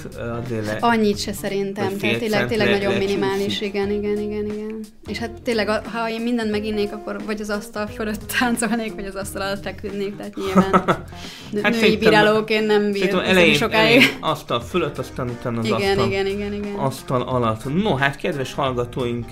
azért 0.45 0.65
le... 0.65 0.77
Annyit 0.79 1.19
se 1.19 1.33
szerintem, 1.33 1.97
tehát 1.97 2.19
tényleg, 2.19 2.47
tényleg 2.47 2.67
le, 2.67 2.77
nagyon 2.77 2.93
minimális, 2.93 3.61
igen, 3.61 3.91
igen, 3.91 4.17
igen, 4.17 4.45
igen. 4.45 4.79
És 5.07 5.17
hát 5.17 5.41
tényleg, 5.41 5.69
ha 5.69 6.09
én 6.09 6.21
mindent 6.21 6.51
meginnék, 6.51 6.91
akkor 6.93 7.23
vagy 7.25 7.41
az 7.41 7.49
asztal 7.49 7.80
fölött 7.87 8.21
táncolnék, 8.39 8.95
vagy 8.95 9.05
az 9.05 9.15
asztal 9.15 9.41
alatt 9.41 9.63
feküdnék, 9.63 10.15
tehát 10.15 10.35
nyilván 10.35 10.71
hát 11.63 11.81
női 11.81 11.97
bírálóként 11.97 12.65
nem 12.65 12.91
bír 12.91 13.15
elején, 13.15 13.53
sokáig. 13.53 13.95
Elején 13.95 14.17
asztal 14.19 14.59
fölött, 14.59 14.97
aztán 14.97 15.29
utána 15.29 15.59
az 15.59 15.65
igen, 15.65 15.79
asztal, 15.79 16.07
igen, 16.07 16.25
igen, 16.25 16.53
igen. 16.53 16.75
asztal 16.75 17.21
alatt. 17.21 17.83
No, 17.83 17.95
hát 17.95 18.15
kedves 18.15 18.53
hallgatóink, 18.53 19.25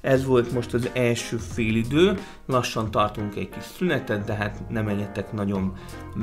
ez 0.00 0.24
volt 0.24 0.52
most 0.52 0.74
az 0.74 0.90
első 0.92 1.36
félidő, 1.36 2.18
lassan 2.46 2.90
tartunk 2.90 3.36
egy 3.36 3.48
kis 3.48 3.64
szünetet, 3.76 4.24
de 4.24 4.34
hát 4.34 4.68
nem 4.68 4.84
menjetek 4.84 5.32
nagyon 5.32 5.72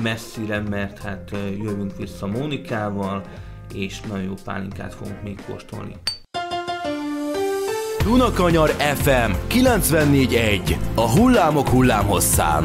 messzire, 0.04 0.60
mert 0.60 1.00
hát 1.00 1.32
jövünk 1.64 1.98
vissza 1.98 2.28
Mónikával, 2.28 3.24
és 3.74 4.02
nagyon 4.02 4.24
jó 4.24 4.34
pálinkát 4.44 4.94
fogunk 4.94 5.24
még 5.24 5.40
kóstolni. 5.48 5.96
Dunakanyar 8.04 8.70
FM 8.70 9.32
94.1 9.50 10.78
A 10.96 11.10
hullámok 11.10 11.68
hullámhosszán. 11.68 12.64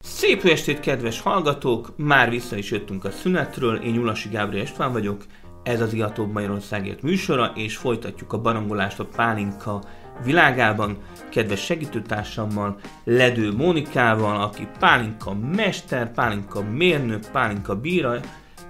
Szép 0.00 0.44
estét, 0.44 0.80
kedves 0.80 1.20
hallgatók! 1.20 1.92
Már 1.96 2.30
vissza 2.30 2.56
is 2.56 2.70
jöttünk 2.70 3.04
a 3.04 3.10
szünetről, 3.10 3.76
én 3.76 3.92
Nyulasi 3.92 4.28
Gábor 4.28 4.54
Estván 4.54 4.92
vagyok, 4.92 5.24
ez 5.62 5.80
az 5.80 5.92
Iatóbb 5.92 6.32
Magyarországért 6.32 7.02
műsora, 7.02 7.52
és 7.54 7.76
folytatjuk 7.76 8.32
a 8.32 8.40
barangolást 8.40 9.00
a 9.00 9.04
pálinka 9.04 9.80
világában, 10.24 10.96
kedves 11.28 11.64
segítőtársammal, 11.64 12.78
Ledő 13.04 13.52
Mónikával, 13.52 14.40
aki 14.40 14.68
pálinka 14.78 15.34
mester, 15.34 16.12
pálinka 16.12 16.62
mérnök, 16.62 17.30
pálinka 17.32 17.80
bíra, 17.80 18.20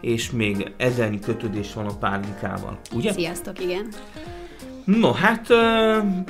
és 0.01 0.31
még 0.31 0.73
ezernyi 0.77 1.19
kötődés 1.19 1.73
van 1.73 1.87
a 1.87 1.97
pálinkával, 1.99 2.79
ugye? 2.95 3.13
Sziasztok, 3.13 3.61
igen. 3.61 3.89
No, 4.85 5.13
hát 5.13 5.47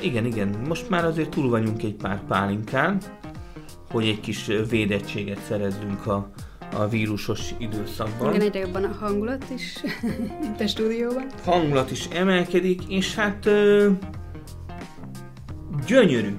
igen, 0.01 0.25
igen, 0.25 0.49
most 0.69 0.89
már 0.89 1.05
azért 1.05 1.29
túl 1.29 1.49
vagyunk 1.49 1.83
egy 1.83 1.95
pár 1.95 2.21
pálinkán, 2.29 2.99
hogy 3.91 4.07
egy 4.07 4.21
kis 4.21 4.51
védettséget 4.69 5.41
szerezzünk 5.49 6.07
a, 6.07 6.31
a 6.77 6.89
vírusos 6.89 7.55
időszakban. 7.59 8.35
Igen, 8.35 8.47
egyre 8.47 8.59
jobban 8.59 8.85
a 8.85 8.97
hangulat 9.01 9.45
is 9.55 9.77
itt 10.53 10.61
a 10.61 10.67
stúdióban. 10.67 11.27
Hangulat 11.45 11.91
is 11.91 12.07
emelkedik, 12.07 12.83
és 12.89 13.15
hát 13.15 13.49
gyönyörű, 15.87 16.35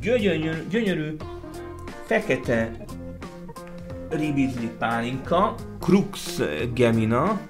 gyönyörű, 0.00 0.66
gyönyörű 0.70 1.16
fekete 2.06 2.70
ribizli 4.10 4.70
pálinka, 4.78 5.54
Crux 5.80 6.40
gemina. 6.74 7.40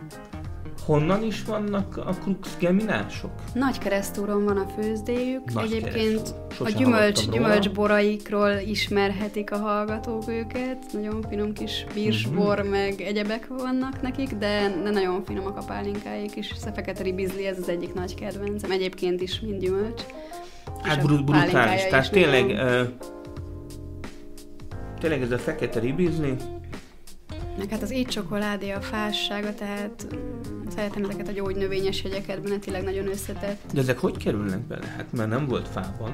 Honnan 0.84 1.22
is 1.22 1.44
vannak 1.44 1.96
a 1.96 2.12
Crux 2.22 2.56
geminások? 2.58 3.30
Nagy 3.54 3.78
keresztúron 3.78 4.44
van 4.44 4.56
a 4.56 4.66
főzdéjük. 4.66 5.52
Nagy 5.52 5.72
Egyébként 5.72 6.34
a 6.58 6.68
gyümölcs, 6.68 7.28
gyümölcsboraikról 7.28 8.50
ismerhetik 8.50 9.50
a 9.50 9.56
hallgatók 9.56 10.28
őket. 10.28 10.92
Nagyon 10.92 11.24
finom 11.28 11.52
kis 11.52 11.86
bírsbor, 11.94 12.58
uh-huh. 12.58 12.70
meg 12.70 13.00
egyebek 13.00 13.46
vannak 13.46 14.02
nekik, 14.02 14.34
de, 14.34 14.80
de 14.82 14.90
nagyon 14.90 15.24
finomak 15.24 15.56
a 15.56 15.64
pálinkáik 15.64 16.36
is. 16.36 16.50
A 16.66 16.70
fekete 16.74 17.02
ribizli, 17.02 17.46
ez 17.46 17.58
az 17.58 17.68
egyik 17.68 17.94
nagy 17.94 18.14
kedvencem. 18.14 18.70
Egyébként 18.70 19.20
is 19.20 19.40
mind 19.40 19.60
gyümölcs. 19.60 20.02
Hát 20.84 21.02
brut, 21.02 21.24
brutális. 21.24 21.86
Tehát 21.90 22.10
tényleg, 22.10 22.44
uh, 22.44 22.80
tényleg 25.00 25.22
ez 25.22 25.30
a 25.30 25.38
fekete 25.38 25.80
ribizni. 25.80 26.36
Meg 27.58 27.68
hát 27.70 27.82
az 27.82 27.92
így 27.92 28.06
csokoládé 28.06 28.70
a 28.70 28.80
fássága, 28.80 29.54
tehát 29.54 30.06
szeretem 30.74 31.04
ezeket 31.04 31.28
a 31.28 31.32
gyógynövényes 31.32 32.02
hegyeket, 32.02 32.42
benne 32.42 32.58
tényleg 32.58 32.82
nagyon 32.82 33.08
összetett. 33.08 33.60
De 33.72 33.80
ezek 33.80 33.98
hogy 33.98 34.16
kerülnek 34.16 34.60
bele? 34.60 34.86
Hát 34.96 35.06
mert 35.12 35.28
nem 35.28 35.46
volt 35.46 35.68
fában. 35.68 36.12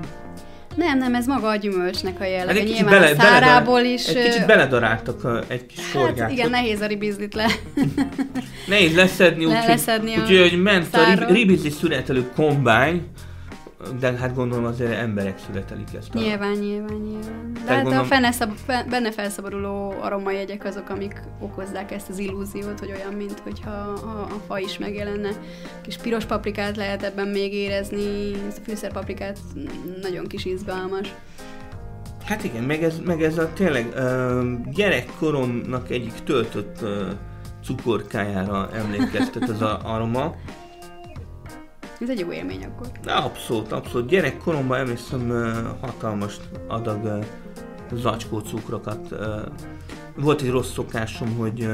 Nem, 0.77 0.99
nem, 0.99 1.15
ez 1.15 1.27
maga 1.27 1.49
a 1.49 1.57
gyümölcsnek 1.57 2.21
a 2.21 2.25
jellege. 2.25 2.59
Hát 2.59 2.69
Nyilván 2.69 3.01
bele, 3.01 3.11
a 3.11 3.15
szárából 3.21 3.81
is... 3.81 4.07
Egy 4.07 4.25
kicsit 4.25 4.47
beledaráltak 4.47 5.25
a, 5.25 5.43
egy 5.47 5.67
kis 5.67 5.79
hát 5.79 5.87
forgácsot. 5.87 6.31
igen, 6.31 6.51
nehéz 6.51 6.81
a 6.81 6.87
ribizlit 6.87 7.35
le. 7.35 7.47
nehéz 8.69 8.95
leszedni, 8.95 9.45
úgyhogy 9.45 10.37
úgy, 10.37 10.53
úgy, 10.53 10.63
ment 10.63 10.95
a 10.95 11.25
ribizli 11.29 11.71
születelő 11.71 12.31
kombány, 12.35 13.07
de 13.99 14.13
hát 14.13 14.35
gondolom 14.35 14.65
azért 14.65 14.93
emberek 14.93 15.39
születelik 15.39 15.89
ezt. 15.99 16.15
A... 16.15 16.19
Nyilván, 16.19 16.53
nyilván, 16.53 16.97
nyilván. 16.97 17.53
De 17.65 17.73
hát 17.73 17.83
gondolom... 17.83 18.05
a 18.05 18.09
feneszab, 18.09 18.53
benne 18.67 19.13
felszabaduló 19.13 19.95
aromajegyek 20.01 20.65
azok, 20.65 20.89
amik 20.89 21.23
okozzák 21.41 21.91
ezt 21.91 22.09
az 22.09 22.19
illúziót, 22.19 22.79
hogy 22.79 22.93
olyan, 22.97 23.13
mint 23.13 23.39
hogyha 23.39 23.71
a, 23.71 24.21
a 24.21 24.41
fa 24.47 24.59
is 24.59 24.79
megjelenne. 24.79 25.29
Kis 25.83 25.97
piros 25.97 26.25
paprikát 26.25 26.77
lehet 26.77 27.03
ebben 27.03 27.29
még 27.29 27.55
érezni, 27.55 28.33
ez 28.49 28.59
a 28.59 28.65
fűszerpaprikát 28.65 29.39
nagyon 30.03 30.27
kis 30.27 30.45
izgalmas. 30.45 31.15
Hát 32.25 32.45
igen, 32.45 32.63
meg 32.63 32.83
ez, 32.83 32.99
meg 33.05 33.23
ez 33.23 33.39
a 33.39 33.53
tényleg 33.53 33.87
uh, 33.95 34.73
gyerekkoromnak 34.73 35.91
egyik 35.91 36.15
töltött 36.25 36.83
uh, 36.83 36.89
cukorkájára 37.65 38.71
emlékeztet 38.73 39.49
az 39.49 39.63
a 39.63 39.81
aroma. 39.85 40.35
Ez 42.01 42.09
egy 42.09 42.19
jó 42.19 42.33
élmény 42.33 42.65
akkor. 42.65 42.91
Abszolút, 43.07 43.73
abszolút. 43.73 44.09
Gyerekkoromban 44.09 44.79
emlékszem 44.79 45.31
hatalmas 45.81 46.37
adag 46.69 47.25
zacskó 47.93 48.39
cukrokat. 48.39 49.15
Volt 50.17 50.41
egy 50.41 50.51
rossz 50.51 50.73
szokásom, 50.73 51.37
hogy 51.37 51.69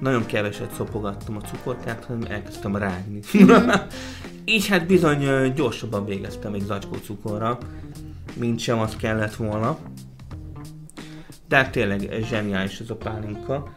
nagyon 0.00 0.26
keveset 0.26 0.74
szopogattam 0.74 1.36
a 1.36 1.40
cukorkát, 1.40 2.04
hanem 2.04 2.22
elkezdtem 2.30 2.76
rágni. 2.76 3.20
Így 4.44 4.66
hát 4.66 4.86
bizony 4.86 5.52
gyorsabban 5.52 6.04
végeztem 6.04 6.54
egy 6.54 6.64
zacskó 6.64 6.94
cukorra, 6.94 7.58
mint 8.34 8.58
sem 8.58 8.78
az 8.78 8.96
kellett 8.96 9.34
volna. 9.34 9.78
De 11.48 11.56
hát 11.56 11.72
tényleg 11.72 12.24
zseniális 12.28 12.80
ez 12.80 12.90
a 12.90 12.96
pálinka. 12.96 13.72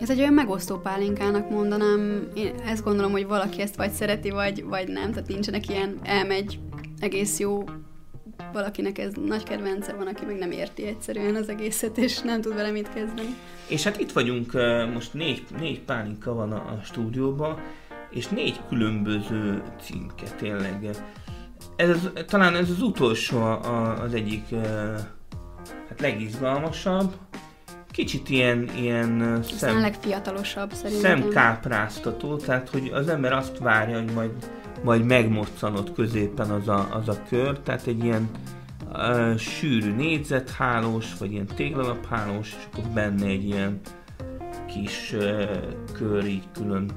Ez 0.00 0.10
egy 0.10 0.20
olyan 0.20 0.32
megosztó 0.32 0.76
pálinkának 0.76 1.50
mondanám. 1.50 2.28
Én 2.34 2.54
ezt 2.66 2.84
gondolom, 2.84 3.12
hogy 3.12 3.26
valaki 3.26 3.60
ezt 3.60 3.76
vagy 3.76 3.90
szereti, 3.90 4.30
vagy, 4.30 4.64
vagy 4.64 4.88
nem. 4.88 5.10
Tehát 5.10 5.28
nincsenek 5.28 5.68
ilyen 5.68 5.98
elmegy 6.02 6.58
egész 7.00 7.38
jó 7.38 7.64
valakinek 8.52 8.98
ez 8.98 9.12
nagy 9.26 9.42
kedvence, 9.42 9.92
van, 9.92 10.06
aki 10.06 10.24
meg 10.24 10.38
nem 10.38 10.50
érti 10.50 10.86
egyszerűen 10.86 11.34
az 11.34 11.48
egészet, 11.48 11.98
és 11.98 12.20
nem 12.20 12.40
tud 12.40 12.54
vele 12.54 12.70
mit 12.70 12.92
kezdeni. 12.92 13.34
És 13.68 13.84
hát 13.84 14.00
itt 14.00 14.12
vagyunk, 14.12 14.52
most 14.92 15.14
négy, 15.14 15.44
négy 15.58 15.80
pálinka 15.80 16.34
van 16.34 16.52
a, 16.52 16.56
a 16.56 16.80
stúdióban, 16.84 17.60
és 18.10 18.28
négy 18.28 18.60
különböző 18.68 19.62
címke 19.80 20.26
tényleg. 20.36 20.90
Ez, 21.76 22.08
talán 22.26 22.54
ez 22.56 22.70
az 22.70 22.82
utolsó 22.82 23.42
az 24.00 24.14
egyik 24.14 24.54
hát 25.88 26.00
legizgalmasabb, 26.00 27.14
kicsit 27.96 28.28
ilyen, 28.28 28.70
ilyen 28.74 29.40
szem, 29.42 29.80
legfiatalosabb 29.80 30.72
szerintem. 30.72 31.20
Szemkápráztató, 31.20 32.36
tehát 32.36 32.68
hogy 32.68 32.90
az 32.94 33.08
ember 33.08 33.32
azt 33.32 33.58
várja, 33.58 33.96
hogy 33.96 34.12
majd, 34.14 34.30
majd 34.82 35.04
megmoccanott 35.04 35.92
középen 35.92 36.50
az 36.50 36.68
a, 36.68 36.88
az 36.90 37.08
a 37.08 37.22
kör, 37.28 37.58
tehát 37.58 37.86
egy 37.86 38.04
ilyen 38.04 38.28
uh, 38.92 39.36
sűrű 39.36 39.94
négyzethálós, 39.94 41.18
vagy 41.18 41.32
ilyen 41.32 41.46
téglalaphálós, 41.46 42.48
és 42.48 42.66
akkor 42.72 42.90
benne 42.92 43.26
egy 43.26 43.44
ilyen 43.44 43.80
kis 44.66 45.12
uh, 45.12 45.42
kör 45.92 46.24
így 46.24 46.48
külön. 46.52 46.90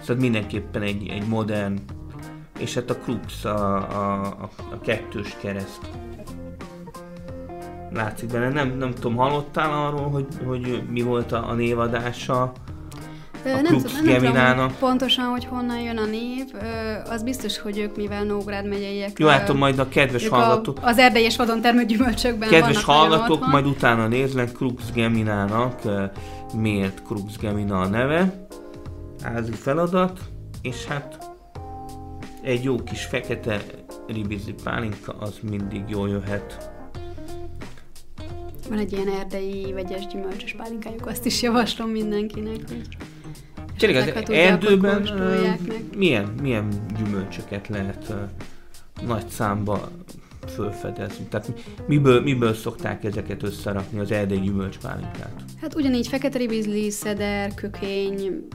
Szóval 0.00 0.22
mindenképpen 0.22 0.82
egy, 0.82 1.08
egy 1.08 1.26
modern, 1.28 1.78
és 2.58 2.74
hát 2.74 2.90
a 2.90 2.96
crux, 2.96 3.44
a, 3.44 3.76
a, 3.76 4.22
a, 4.22 4.50
a 4.72 4.80
kettős 4.80 5.36
kereszt 5.40 5.80
látszik 7.96 8.28
benne. 8.28 8.48
Nem, 8.48 8.76
nem 8.78 8.92
tudom, 8.92 9.16
hallottál 9.16 9.86
arról, 9.86 10.10
hogy, 10.10 10.26
hogy 10.46 10.82
mi 10.90 11.02
volt 11.02 11.32
a, 11.32 11.48
a 11.48 11.52
névadása? 11.52 12.52
A 13.54 13.60
nem, 13.60 13.64
tudom, 13.64 14.04
nem 14.04 14.52
tudom 14.52 14.76
pontosan, 14.78 15.24
hogy 15.24 15.44
honnan 15.44 15.80
jön 15.80 15.96
a 15.96 16.04
név. 16.04 16.44
Az 17.10 17.22
biztos, 17.22 17.58
hogy 17.58 17.78
ők, 17.78 17.96
mivel 17.96 18.24
Nógrád 18.24 18.68
megyeiek... 18.68 19.18
Jó, 19.18 19.26
hát 19.26 19.52
majd 19.52 19.78
a 19.78 19.88
kedves 19.88 20.28
hallgatók... 20.28 20.78
A, 20.82 20.86
az 20.86 20.98
erdélyes 20.98 21.36
vadon 21.36 21.60
termő 21.60 21.84
gyümölcsökben 21.84 22.48
Kedves 22.48 22.84
hallgatók, 22.84 23.46
majd 23.46 23.66
utána 23.66 24.06
néznek 24.06 24.52
Crux 24.52 24.92
Geminának, 24.94 25.80
miért 26.54 27.02
Crux 27.06 27.36
Gemina 27.40 27.80
a 27.80 27.86
neve. 27.86 28.46
házi 29.22 29.52
feladat, 29.52 30.20
és 30.62 30.84
hát 30.84 31.18
egy 32.42 32.64
jó 32.64 32.76
kis 32.82 33.04
fekete 33.04 33.60
ribizi 34.06 34.54
pálinka 34.64 35.14
az 35.18 35.38
mindig 35.50 35.82
jól 35.88 36.08
jöhet. 36.08 36.74
Van 38.68 38.78
egy 38.78 38.92
ilyen 38.92 39.08
erdei 39.08 39.72
vegyes 39.72 40.06
gyümölcsös 40.06 40.52
pálinkájuk, 40.52 41.06
azt 41.06 41.26
is 41.26 41.42
javaslom 41.42 41.90
mindenkinek, 41.90 42.56
hogy 42.68 42.86
Tényleg 43.78 44.16
az 44.16 44.30
erdőben 44.30 45.08
milyen, 45.96 46.34
milyen 46.42 46.68
gyümölcsöket 46.96 47.68
lehet 47.68 48.06
uh, 48.08 48.16
nagy 49.06 49.28
számba 49.28 49.90
fölfedezni? 50.54 51.24
Tehát 51.24 51.52
miből, 51.86 52.22
miből 52.22 52.54
szokták 52.54 53.04
ezeket 53.04 53.42
összerakni, 53.42 53.98
az 53.98 54.10
erdei 54.10 54.40
gyümölcspálinkát? 54.40 55.32
Hát 55.60 55.74
ugyanígy 55.74 56.08
fekete 56.08 56.38
ribizli, 56.38 56.90
szeder, 56.90 57.54
kökény, 57.54 58.46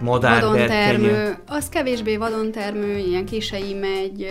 vadontermő, 0.00 1.36
az 1.46 1.68
kevésbé 1.68 2.16
vadontermő, 2.16 2.96
ilyen 2.96 3.24
kései 3.24 3.74
megy, 3.74 4.26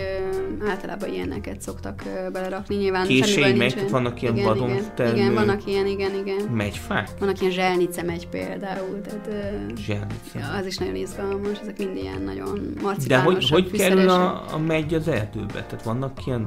általában 0.68 1.12
ilyeneket 1.12 1.60
szoktak 1.60 2.02
belerakni, 2.32 2.76
nyilván 2.76 3.06
Kései 3.06 3.52
megy, 3.52 3.90
vannak 3.90 4.22
ilyen 4.22 4.36
igen, 4.36 4.46
vadontermő? 4.46 5.16
Igen, 5.16 5.34
vannak 5.34 5.66
ilyen, 5.66 5.86
igen, 5.86 6.14
igen. 6.14 6.44
Megyfák? 6.52 7.08
Vannak 7.18 7.40
ilyen 7.40 7.52
zselnice 7.52 8.02
megy 8.02 8.28
például, 8.28 9.00
tehát 9.00 9.28
zselnice. 9.76 10.58
az 10.60 10.66
is 10.66 10.78
nagyon 10.78 10.96
izgalmas, 10.96 11.58
ezek 11.62 11.78
mind 11.78 11.96
ilyen 11.96 12.22
nagyon 12.22 12.74
marcipánosak, 12.82 13.08
De 13.08 13.22
hogy, 13.22 13.50
hogy 13.50 13.70
kerül 13.70 14.08
a, 14.08 14.44
a 14.52 14.58
megy 14.66 14.94
az 14.94 15.08
erdőbe? 15.08 15.64
Tehát 15.68 15.82
vannak 15.84 16.26
ilyen 16.26 16.46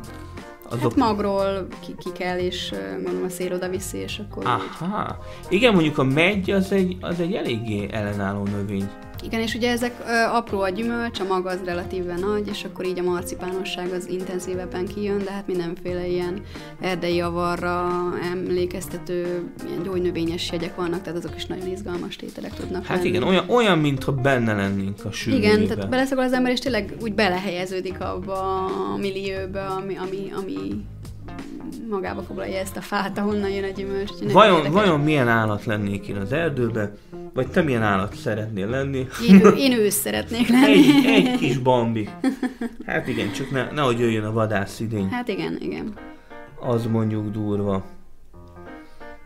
azok... 0.70 0.82
Hát 0.82 0.96
magról 0.96 1.68
ki, 1.80 1.96
ki 1.98 2.12
kell, 2.12 2.38
és 2.38 2.74
mondom 3.06 3.24
a 3.24 3.30
szél 3.30 3.54
oda 3.54 3.70
viszi, 3.70 3.98
és 3.98 4.20
akkor... 4.20 4.46
Aha. 4.46 5.18
Úgy... 5.46 5.54
Igen, 5.54 5.74
mondjuk 5.74 5.98
a 5.98 6.04
megy 6.04 6.52
az 6.52 6.72
egy, 6.72 6.98
az 7.02 7.20
egy 7.20 7.34
eléggé 7.34 7.88
ellenálló 7.92 8.44
növény. 8.44 8.90
Igen, 9.24 9.42
és 9.42 9.54
ugye 9.56 9.72
ezek 9.72 9.94
ö, 10.08 10.36
apró 10.36 10.60
a 10.60 10.70
gyümölcs, 10.70 11.20
a 11.20 11.24
maga 11.24 11.50
az 11.50 11.60
relatíve 11.66 12.16
nagy, 12.16 12.48
és 12.48 12.64
akkor 12.64 12.86
így 12.86 13.00
a 13.00 13.04
marcipánosság 13.04 13.92
az 13.92 14.08
intenzívebben 14.10 14.86
kijön, 14.88 15.18
de 15.24 15.32
hát 15.32 15.48
mindenféle 15.48 16.08
ilyen 16.08 16.42
erdei 16.82 17.16
javarra 17.16 17.90
emlékeztető 18.32 19.44
ilyen 19.68 19.84
gyógynövényes 19.84 20.52
jegyek 20.52 20.76
vannak, 20.76 21.02
tehát 21.02 21.18
azok 21.20 21.36
is 21.36 21.46
nagyon 21.46 21.68
izgalmas 21.68 22.16
tételek 22.16 22.54
tudnak 22.54 22.86
Hát 22.86 22.98
lenni. 22.98 23.10
igen, 23.10 23.24
olyan, 23.24 23.50
olyan 23.50 23.78
mintha 23.80 24.12
benne 24.12 24.54
lennénk 24.54 25.06
a 25.06 25.12
sűrűjébe. 25.12 25.54
Igen, 25.54 25.68
tehát 25.68 25.90
beleszakol 25.90 26.24
az 26.24 26.34
ember, 26.34 26.52
és 26.52 26.60
tényleg 26.60 26.96
úgy 27.02 27.14
belehelyeződik 27.14 28.00
abba 28.02 28.66
a 28.66 28.98
millióba, 28.98 29.66
ami, 29.66 29.96
ami, 29.96 30.32
ami 30.36 30.84
magába 31.90 32.22
foglalja 32.22 32.60
ezt 32.60 32.78
a 32.78 32.82
fát, 32.82 33.18
ahonnan 33.18 33.50
jön 33.50 33.64
a 33.64 33.68
gyümölcs. 33.68 34.12
Vajon, 34.32 34.72
vajon 34.72 35.00
milyen 35.00 35.28
állat 35.28 35.66
lennék 35.66 36.08
én 36.08 36.16
az 36.16 36.32
erdőbe, 36.32 36.92
vagy 37.34 37.48
te 37.48 37.62
milyen 37.62 37.84
állat 37.84 38.16
szeretnél 38.16 38.68
lenni? 38.68 39.08
Én, 39.28 39.42
én 39.58 39.72
ősz 39.72 39.96
szeretnék 39.96 40.48
lenni. 40.48 40.66
Egy, 40.66 41.06
egy 41.06 41.38
kis 41.38 41.58
bambi. 41.58 42.10
Hát 42.86 43.08
igen, 43.08 43.32
csak 43.32 43.52
ne, 43.52 43.72
nehogy 43.72 44.00
jöjjön 44.00 44.24
a 44.24 44.32
vadász 44.32 44.80
idény. 44.80 45.08
Hát 45.08 45.28
igen, 45.28 45.58
igen. 45.60 45.94
Az 46.60 46.86
mondjuk 46.86 47.32
durva. 47.32 47.86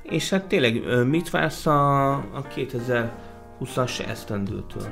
És 0.03 0.29
hát 0.29 0.45
tényleg, 0.45 0.81
mit 1.07 1.29
vársz 1.29 1.65
a, 1.65 2.11
a 2.13 2.47
2020-as 2.55 4.07
esztendőtől? 4.07 4.89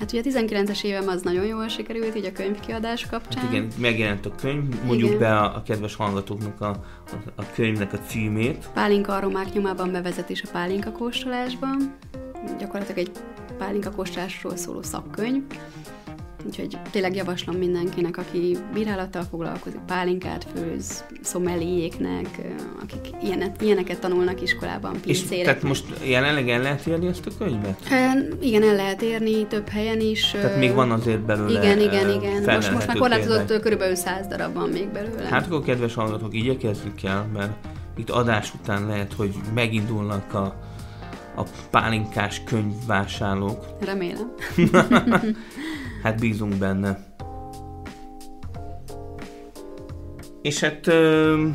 Hát 0.00 0.12
ugye 0.12 0.20
a 0.20 0.42
19-es 0.42 0.84
évem 0.84 1.08
az 1.08 1.22
nagyon 1.22 1.44
jól 1.44 1.68
sikerült, 1.68 2.16
így 2.16 2.24
a 2.24 2.32
könyvkiadás 2.32 3.06
kapcsán. 3.06 3.42
Hát 3.42 3.52
igen, 3.52 3.68
megjelent 3.78 4.26
a 4.26 4.34
könyv, 4.34 4.82
mondjuk 4.84 5.08
igen. 5.08 5.20
be 5.20 5.38
a, 5.38 5.56
a 5.56 5.62
kedves 5.62 5.94
hallgatóknak 5.94 6.60
a, 6.60 6.68
a, 6.68 7.14
a 7.34 7.42
könyvnek 7.54 7.92
a 7.92 7.98
címét. 7.98 8.68
Pálinka 8.74 9.14
aromák 9.14 9.52
nyomában 9.52 9.92
bevezetés 9.92 10.42
a 10.42 10.48
pálinka 10.52 10.92
kóstolásban. 10.92 11.94
Gyakorlatilag 12.58 12.98
egy 12.98 13.10
pálinka 13.58 13.90
kóstolásról 13.90 14.56
szóló 14.56 14.82
szakkönyv. 14.82 15.42
Úgyhogy 16.46 16.78
tényleg 16.90 17.14
javaslom 17.14 17.56
mindenkinek, 17.56 18.16
aki 18.16 18.56
bírálattal 18.74 19.22
foglalkozik, 19.30 19.80
pálinkát 19.86 20.46
főz, 20.54 21.04
szomeléjéknek, 21.20 22.40
akik 22.82 23.14
ilyenet, 23.22 23.62
ilyeneket 23.62 24.00
tanulnak 24.00 24.42
iskolában, 24.42 24.92
pincéreknek. 24.92 25.38
És 25.38 25.44
tehát 25.44 25.62
most 25.62 25.84
jelenleg 26.04 26.48
el 26.48 26.62
lehet 26.62 26.86
érni 26.86 27.06
ezt 27.06 27.26
a 27.26 27.30
könyvet? 27.38 27.80
E, 27.90 28.26
igen, 28.40 28.62
el 28.62 28.74
lehet 28.74 29.02
érni 29.02 29.46
több 29.46 29.68
helyen 29.68 30.00
is. 30.00 30.30
Tehát 30.30 30.58
még 30.58 30.74
van 30.74 30.90
azért 30.90 31.20
belőle 31.20 31.58
Igen, 31.58 31.80
igen, 31.80 32.08
igen. 32.08 32.54
Most, 32.54 32.72
most 32.72 32.86
már 32.86 32.96
korlátozott 32.96 33.60
körülbelül 33.60 33.94
száz 33.94 34.26
darab 34.26 34.54
van 34.54 34.68
még 34.68 34.88
belőle. 34.88 35.28
Hát 35.30 35.46
akkor 35.46 35.62
kedves 35.62 35.94
hallgatók, 35.94 36.34
igyekezzük 36.34 37.02
el, 37.02 37.28
mert 37.32 37.52
itt 37.96 38.10
adás 38.10 38.54
után 38.54 38.86
lehet, 38.86 39.12
hogy 39.12 39.34
megindulnak 39.54 40.34
a 40.34 40.68
a 41.36 41.42
pálinkás 41.70 42.42
könyvvásárlók. 42.44 43.64
Remélem. 43.80 44.34
hát 46.02 46.20
bízunk 46.20 46.54
benne. 46.54 47.08
És 50.42 50.60
hát 50.60 50.86
ö, 50.86 51.46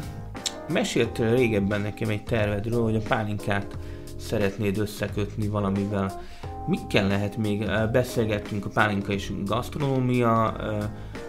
mesélt 0.68 1.18
régebben 1.18 1.82
nekem 1.82 2.10
egy 2.10 2.24
tervedről, 2.24 2.84
hogy 2.84 2.96
a 2.96 3.08
pálinkát 3.08 3.78
szeretnéd 4.18 4.78
összekötni 4.78 5.48
valamivel. 5.48 6.22
Mikkel 6.68 7.08
lehet 7.08 7.38
még? 7.38 7.66
Beszélgettünk 7.92 8.66
a 8.66 8.70
pálinka 8.70 9.14
és 9.14 9.32
gasztronómia 9.46 10.56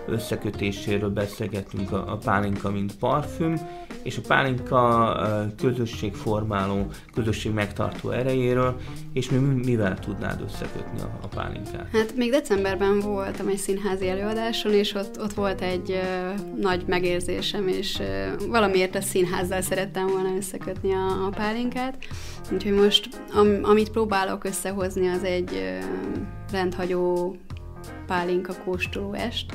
összekötéséről, 0.09 1.11
beszélgettünk 1.11 1.93
a, 1.93 2.13
a 2.13 2.17
pálinka 2.17 2.71
mint 2.71 2.97
parfüm, 2.97 3.61
és 4.03 4.17
a 4.17 4.21
pálinka 4.27 5.17
közösségformáló, 5.57 6.87
közösség 7.15 7.53
megtartó 7.53 8.11
erejéről, 8.11 8.77
és 9.13 9.31
mi 9.31 9.39
mivel 9.39 9.99
tudnád 9.99 10.41
összekötni 10.41 11.01
a, 11.01 11.19
a 11.23 11.27
pálinkát? 11.27 11.89
Hát 11.93 12.17
még 12.17 12.31
decemberben 12.31 13.01
voltam 13.01 13.49
egy 13.49 13.57
színházi 13.57 14.09
előadáson, 14.09 14.73
és 14.73 14.95
ott, 14.95 15.21
ott 15.21 15.33
volt 15.33 15.61
egy 15.61 15.91
uh, 15.91 16.61
nagy 16.61 16.85
megérzésem, 16.87 17.69
és 17.69 17.99
uh, 17.99 18.49
valamiért 18.49 18.95
a 18.95 19.01
színházzal 19.01 19.61
szerettem 19.61 20.07
volna 20.07 20.37
összekötni 20.37 20.93
a, 20.93 21.27
a 21.27 21.31
pálinkát. 21.37 21.97
Úgyhogy 22.53 22.73
most, 22.73 23.09
am, 23.35 23.59
amit 23.63 23.91
próbálok 23.91 24.45
összehozni, 24.45 25.09
az 25.09 25.25
egy 25.25 25.51
uh, 25.53 25.85
rendhagyó 26.53 27.37
pálinka 28.07 28.53
kóstoló 28.65 29.13
est, 29.13 29.53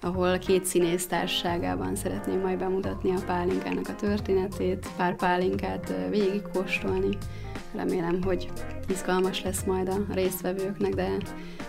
ahol 0.00 0.38
két 0.38 0.64
színész 0.64 1.06
társaságában 1.06 1.96
szeretném 1.96 2.40
majd 2.40 2.58
bemutatni 2.58 3.10
a 3.10 3.22
pálinkának 3.26 3.88
a 3.88 3.94
történetét, 3.94 4.88
pár 4.96 5.16
pálinkát 5.16 5.94
végigkóstolni. 6.10 7.18
Remélem, 7.74 8.22
hogy 8.22 8.48
izgalmas 8.88 9.42
lesz 9.42 9.62
majd 9.62 9.88
a 9.88 10.12
résztvevőknek, 10.14 10.94
de 10.94 11.08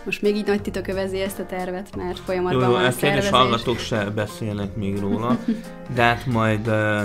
most 0.04 0.22
még 0.22 0.36
így 0.36 0.46
nagy 0.46 0.62
titok 0.62 0.88
övezi 0.88 1.20
ezt 1.20 1.40
a 1.40 1.46
tervet, 1.46 1.96
mert 1.96 2.20
folyamatban 2.20 2.70
jó, 2.70 2.72
van 2.72 2.86
a 2.86 2.92
szervezés. 2.92 3.30
hallgatók 3.30 3.78
se 3.78 4.10
beszélnek 4.10 4.76
még 4.76 5.00
róla, 5.00 5.38
de 5.96 6.02
hát 6.02 6.26
majd... 6.26 6.68
Uh... 6.68 7.02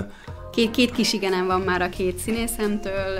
Két, 0.50 0.70
két 0.70 0.90
kis 0.90 1.12
igenem 1.12 1.46
van 1.46 1.60
már 1.60 1.82
a 1.82 1.88
két 1.88 2.18
színészemtől, 2.18 3.18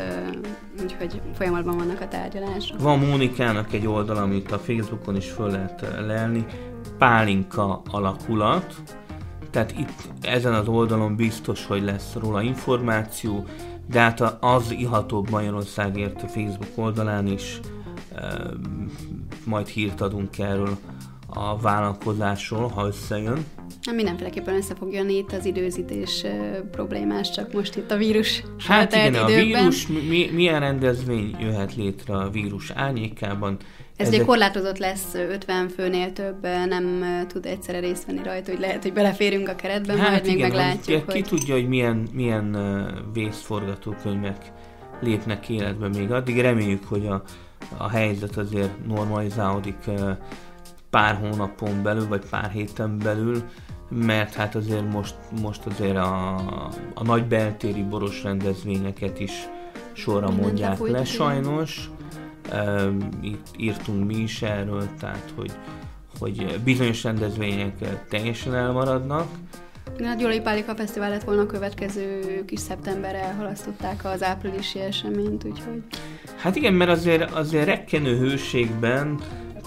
úgyhogy 0.82 1.20
folyamatban 1.34 1.76
vannak 1.76 2.00
a 2.00 2.08
tárgyalások. 2.08 2.80
Van 2.80 2.98
Mónikának 2.98 3.72
egy 3.72 3.86
oldal, 3.86 4.16
amit 4.16 4.52
a 4.52 4.58
Facebookon 4.58 5.16
is 5.16 5.30
föl 5.30 5.50
lehet 5.50 5.86
lelni, 6.06 6.46
pálinka 6.98 7.82
alakulat, 7.90 8.74
tehát 9.50 9.78
itt 9.78 10.08
ezen 10.20 10.54
az 10.54 10.68
oldalon 10.68 11.16
biztos, 11.16 11.66
hogy 11.66 11.82
lesz 11.82 12.14
róla 12.14 12.42
információ, 12.42 13.44
de 13.90 14.00
hát 14.00 14.20
az 14.40 14.70
ihatóbb 14.70 15.30
Magyarországért 15.30 16.30
Facebook 16.30 16.70
oldalán 16.74 17.26
is 17.26 17.60
majd 19.44 19.66
hírt 19.66 20.00
adunk 20.00 20.38
erről 20.38 20.78
a 21.26 21.58
vállalkozásról, 21.58 22.68
ha 22.68 22.86
összejön. 22.86 23.44
Na, 23.82 23.92
mindenféleképpen 23.92 24.54
össze 24.54 24.74
fog 24.74 24.92
jönni 24.92 25.16
itt 25.16 25.32
az 25.32 25.44
időzítés 25.44 26.24
problémás, 26.70 27.30
csak 27.30 27.52
most 27.52 27.76
itt 27.76 27.90
a 27.90 27.96
vírus 27.96 28.42
Hát 28.66 28.94
igen, 28.94 29.14
a 29.14 29.26
vírus, 29.26 29.86
mi, 29.86 30.30
milyen 30.32 30.60
rendezvény 30.60 31.36
jöhet 31.40 31.74
létre 31.74 32.16
a 32.16 32.30
vírus 32.30 32.70
árnyékában, 32.70 33.56
ez 33.96 34.06
Ezek... 34.06 34.18
ugye 34.18 34.28
korlátozott 34.28 34.78
lesz, 34.78 35.14
50 35.14 35.68
főnél 35.68 36.12
több 36.12 36.42
nem 36.42 37.04
tud 37.28 37.46
egyszerre 37.46 37.78
részt 37.78 38.06
venni 38.06 38.22
rajta, 38.22 38.50
hogy 38.50 38.60
lehet, 38.60 38.82
hogy 38.82 38.92
beleférünk 38.92 39.48
a 39.48 39.54
keretbe, 39.54 39.96
hát 39.96 40.10
majd 40.10 40.24
igen, 40.24 40.34
még 40.34 40.42
meglátjuk. 40.42 41.04
Hogy... 41.04 41.14
Ki 41.14 41.22
tudja, 41.22 41.54
hogy 41.54 41.68
milyen, 41.68 42.08
milyen 42.12 42.56
vészforgatókönyvek 43.12 44.52
lépnek 45.00 45.48
életbe 45.48 45.88
még 45.88 46.10
addig. 46.10 46.40
Reméljük, 46.40 46.84
hogy 46.84 47.06
a, 47.06 47.22
a 47.76 47.88
helyzet 47.88 48.36
azért 48.36 48.86
normalizálódik 48.86 49.90
pár 50.90 51.14
hónapon 51.14 51.82
belül, 51.82 52.08
vagy 52.08 52.24
pár 52.30 52.50
héten 52.50 52.98
belül, 52.98 53.42
mert 53.88 54.34
hát 54.34 54.54
azért 54.54 54.92
most, 54.92 55.14
most 55.40 55.66
azért 55.66 55.96
a, 55.96 56.34
a 56.94 57.02
nagy 57.02 57.24
beltéri 57.24 57.82
boros 57.82 58.22
rendezvényeket 58.22 59.20
is 59.20 59.32
sorra 59.92 60.30
mondják 60.30 60.78
le 60.78 61.04
sajnos. 61.04 61.90
Itt 63.20 63.46
írtunk 63.56 64.06
mi 64.06 64.16
is 64.16 64.42
erről, 64.42 64.88
tehát 65.00 65.32
hogy, 65.36 65.52
hogy 66.18 66.60
bizonyos 66.64 67.02
rendezvények 67.02 68.06
teljesen 68.08 68.54
elmaradnak, 68.54 69.26
A 69.98 70.14
Gyulai 70.18 70.40
Pálika 70.40 70.74
Fesztivál 70.74 71.10
lett 71.10 71.24
volna 71.24 71.40
a 71.40 71.46
következő 71.46 72.44
kis 72.44 72.60
szeptemberre 72.60 73.22
elhalasztották 73.22 74.04
az 74.04 74.22
áprilisi 74.22 74.78
eseményt, 74.78 75.44
úgyhogy... 75.44 75.82
Hát 76.36 76.56
igen, 76.56 76.72
mert 76.74 76.90
azért, 76.90 77.30
azért 77.30 77.66
rekkenő 77.66 78.18
hőségben 78.18 79.20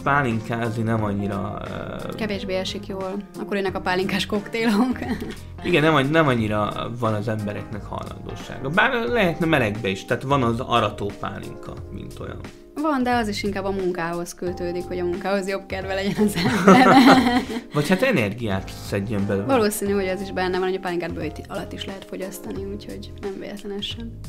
pálinkázni 0.03 0.83
nem 0.83 1.03
annyira... 1.03 1.61
Uh... 2.05 2.15
Kevésbé 2.15 2.55
esik 2.55 2.87
jól. 2.87 3.13
Akkor 3.39 3.55
jönnek 3.55 3.75
a 3.75 3.81
pálinkás 3.81 4.25
koktélok. 4.25 4.99
Igen, 5.63 5.93
nem, 5.93 6.09
nem 6.09 6.27
annyira 6.27 6.91
van 6.99 7.13
az 7.13 7.27
embereknek 7.27 7.83
hajlandósága. 7.83 8.69
Bár 8.69 8.93
lehetne 8.93 9.45
melegbe 9.45 9.87
is, 9.87 10.05
tehát 10.05 10.23
van 10.23 10.43
az 10.43 10.59
arató 10.59 11.11
pálinka, 11.19 11.73
mint 11.91 12.19
olyan. 12.19 12.39
Van, 12.81 13.03
de 13.03 13.15
az 13.15 13.27
is 13.27 13.43
inkább 13.43 13.63
a 13.63 13.71
munkához 13.71 14.33
kötődik, 14.33 14.83
hogy 14.83 14.99
a 14.99 15.03
munkához 15.03 15.47
jobb 15.47 15.65
kedve 15.65 15.93
legyen 15.93 16.25
az 16.25 16.35
ember. 16.35 16.87
Vagy 17.73 17.87
hát 17.87 18.01
energiát 18.01 18.71
szedjen 18.87 19.27
belőle. 19.27 19.45
Valószínű, 19.45 19.91
hogy 19.91 20.07
az 20.07 20.21
is 20.21 20.31
benne 20.31 20.59
van, 20.59 20.67
hogy 20.67 20.77
a 20.77 20.79
pálinkát 20.79 21.13
bőjt 21.13 21.41
alatt 21.47 21.73
is 21.73 21.85
lehet 21.85 22.05
fogyasztani, 22.05 22.65
úgyhogy 22.65 23.11
nem 23.21 23.39
véletlenesen. 23.39 24.19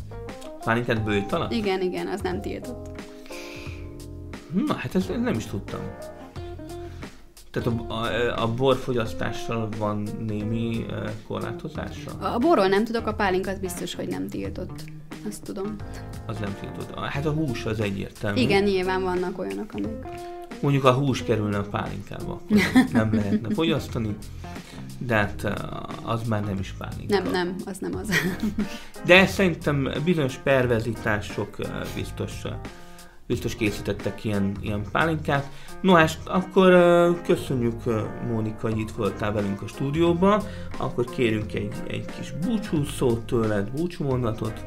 Pálinkát 0.65 1.03
bőjt 1.05 1.33
alatt? 1.33 1.53
Igen, 1.53 1.81
igen, 1.81 2.07
az 2.07 2.21
nem 2.21 2.41
tiltott. 2.41 2.90
Na, 4.67 4.75
hát 4.75 4.95
ezt 4.95 5.09
nem 5.09 5.35
is 5.35 5.47
tudtam. 5.47 5.81
Tehát 7.51 7.69
a, 7.69 7.93
a, 7.93 8.43
a 8.43 8.55
borfogyasztással 8.55 9.69
van 9.79 10.09
némi 10.27 10.87
korlátozása? 11.27 12.11
A, 12.19 12.39
borról 12.39 12.67
nem 12.67 12.85
tudok, 12.85 13.07
a 13.07 13.15
pálinka 13.15 13.51
az 13.51 13.59
biztos, 13.59 13.95
hogy 13.95 14.09
nem 14.09 14.29
tiltott. 14.29 14.85
Azt 15.29 15.43
tudom. 15.43 15.77
Az 16.27 16.39
nem 16.39 16.57
tiltott. 16.61 16.99
Hát 16.99 17.27
a 17.27 17.31
hús 17.31 17.65
az 17.65 17.81
egyértelmű. 17.81 18.41
Igen, 18.41 18.63
nyilván 18.63 19.03
vannak 19.03 19.39
olyanok, 19.39 19.73
amik... 19.73 20.07
Mondjuk 20.61 20.85
a 20.85 20.93
hús 20.93 21.23
kerülne 21.23 21.59
a 21.59 21.63
pálinkába, 21.63 22.41
nem 22.93 23.15
lehetne 23.15 23.55
fogyasztani, 23.59 24.17
de 24.99 25.15
hát 25.15 25.61
az 26.03 26.23
már 26.29 26.45
nem 26.45 26.59
is 26.59 26.75
pálinka. 26.79 27.19
Nem, 27.19 27.31
nem, 27.31 27.55
az 27.65 27.79
nem 27.79 27.95
az. 27.97 28.09
de 29.05 29.27
szerintem 29.27 29.93
bizonyos 30.05 30.37
pervezítások 30.37 31.57
biztos 31.95 32.43
biztos 33.31 33.57
készítettek 33.57 34.25
ilyen, 34.25 34.57
ilyen 34.61 34.83
pálinkát. 34.93 35.51
No 35.81 35.95
hát 35.95 36.19
akkor 36.25 36.71
köszönjük 37.27 37.83
Mónika, 38.29 38.69
hogy 38.69 38.79
itt 38.79 38.91
voltál 38.91 39.33
velünk 39.33 39.63
a 39.63 39.67
stúdióban, 39.67 40.43
akkor 40.79 41.05
kérünk 41.05 41.55
egy, 41.55 41.75
egy 41.89 42.05
kis 42.05 42.33
búcsúszót 42.45 43.21
tőled, 43.21 43.71
búcsúmondatot. 43.71 44.65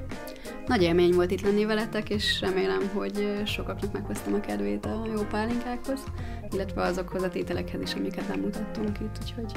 Nagy 0.67 0.81
élmény 0.81 1.13
volt 1.13 1.31
itt 1.31 1.41
lenni 1.41 1.65
veletek, 1.65 2.09
és 2.09 2.41
remélem, 2.41 2.89
hogy 2.93 3.41
sokaknak 3.45 3.93
meghoztam 3.93 4.33
a 4.33 4.39
kedvét 4.39 4.85
a 4.85 5.05
jó 5.15 5.21
pálinkákhoz, 5.21 6.03
illetve 6.51 6.81
azokhoz 6.81 7.23
a 7.23 7.29
tételekhez 7.29 7.81
is, 7.81 7.93
amiket 7.93 8.27
nem 8.27 8.39
mutattunk 8.39 8.99
itt, 8.99 9.17
úgyhogy 9.21 9.51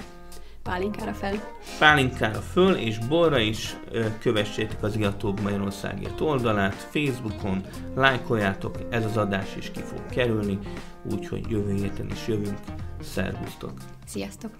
pálinkára 0.66 1.12
fel. 1.12 1.34
Pálinkára 1.78 2.40
föl, 2.40 2.74
és 2.74 2.98
borra 2.98 3.38
is 3.38 3.76
kövessétek 4.20 4.82
az 4.82 4.96
Iatóbb 4.96 5.40
Magyarországért 5.40 6.20
oldalát, 6.20 6.74
Facebookon, 6.74 7.64
lájkoljátok, 7.94 8.76
ez 8.90 9.04
az 9.04 9.16
adás 9.16 9.56
is 9.58 9.70
ki 9.70 9.80
fog 9.80 10.06
kerülni, 10.10 10.58
úgyhogy 11.12 11.50
jövő 11.50 11.74
héten 11.74 12.06
is 12.10 12.26
jövünk. 12.28 12.58
Szervusztok! 13.02 13.72
Sziasztok! 14.06 14.50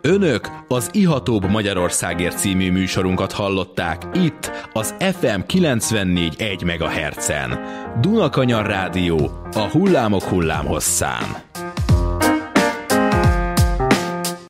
Önök 0.00 0.48
az 0.68 0.90
Ihatóbb 0.92 1.50
Magyarországért 1.50 2.38
című 2.38 2.72
műsorunkat 2.72 3.32
hallották 3.32 4.02
itt, 4.12 4.50
az 4.72 4.94
FM 4.98 5.40
94.1 5.46 6.64
MHz-en. 6.64 7.58
Dunakanyar 8.00 8.66
Rádió, 8.66 9.30
a 9.52 9.68
hullámok 9.70 10.22
hullámhosszán. 10.22 11.24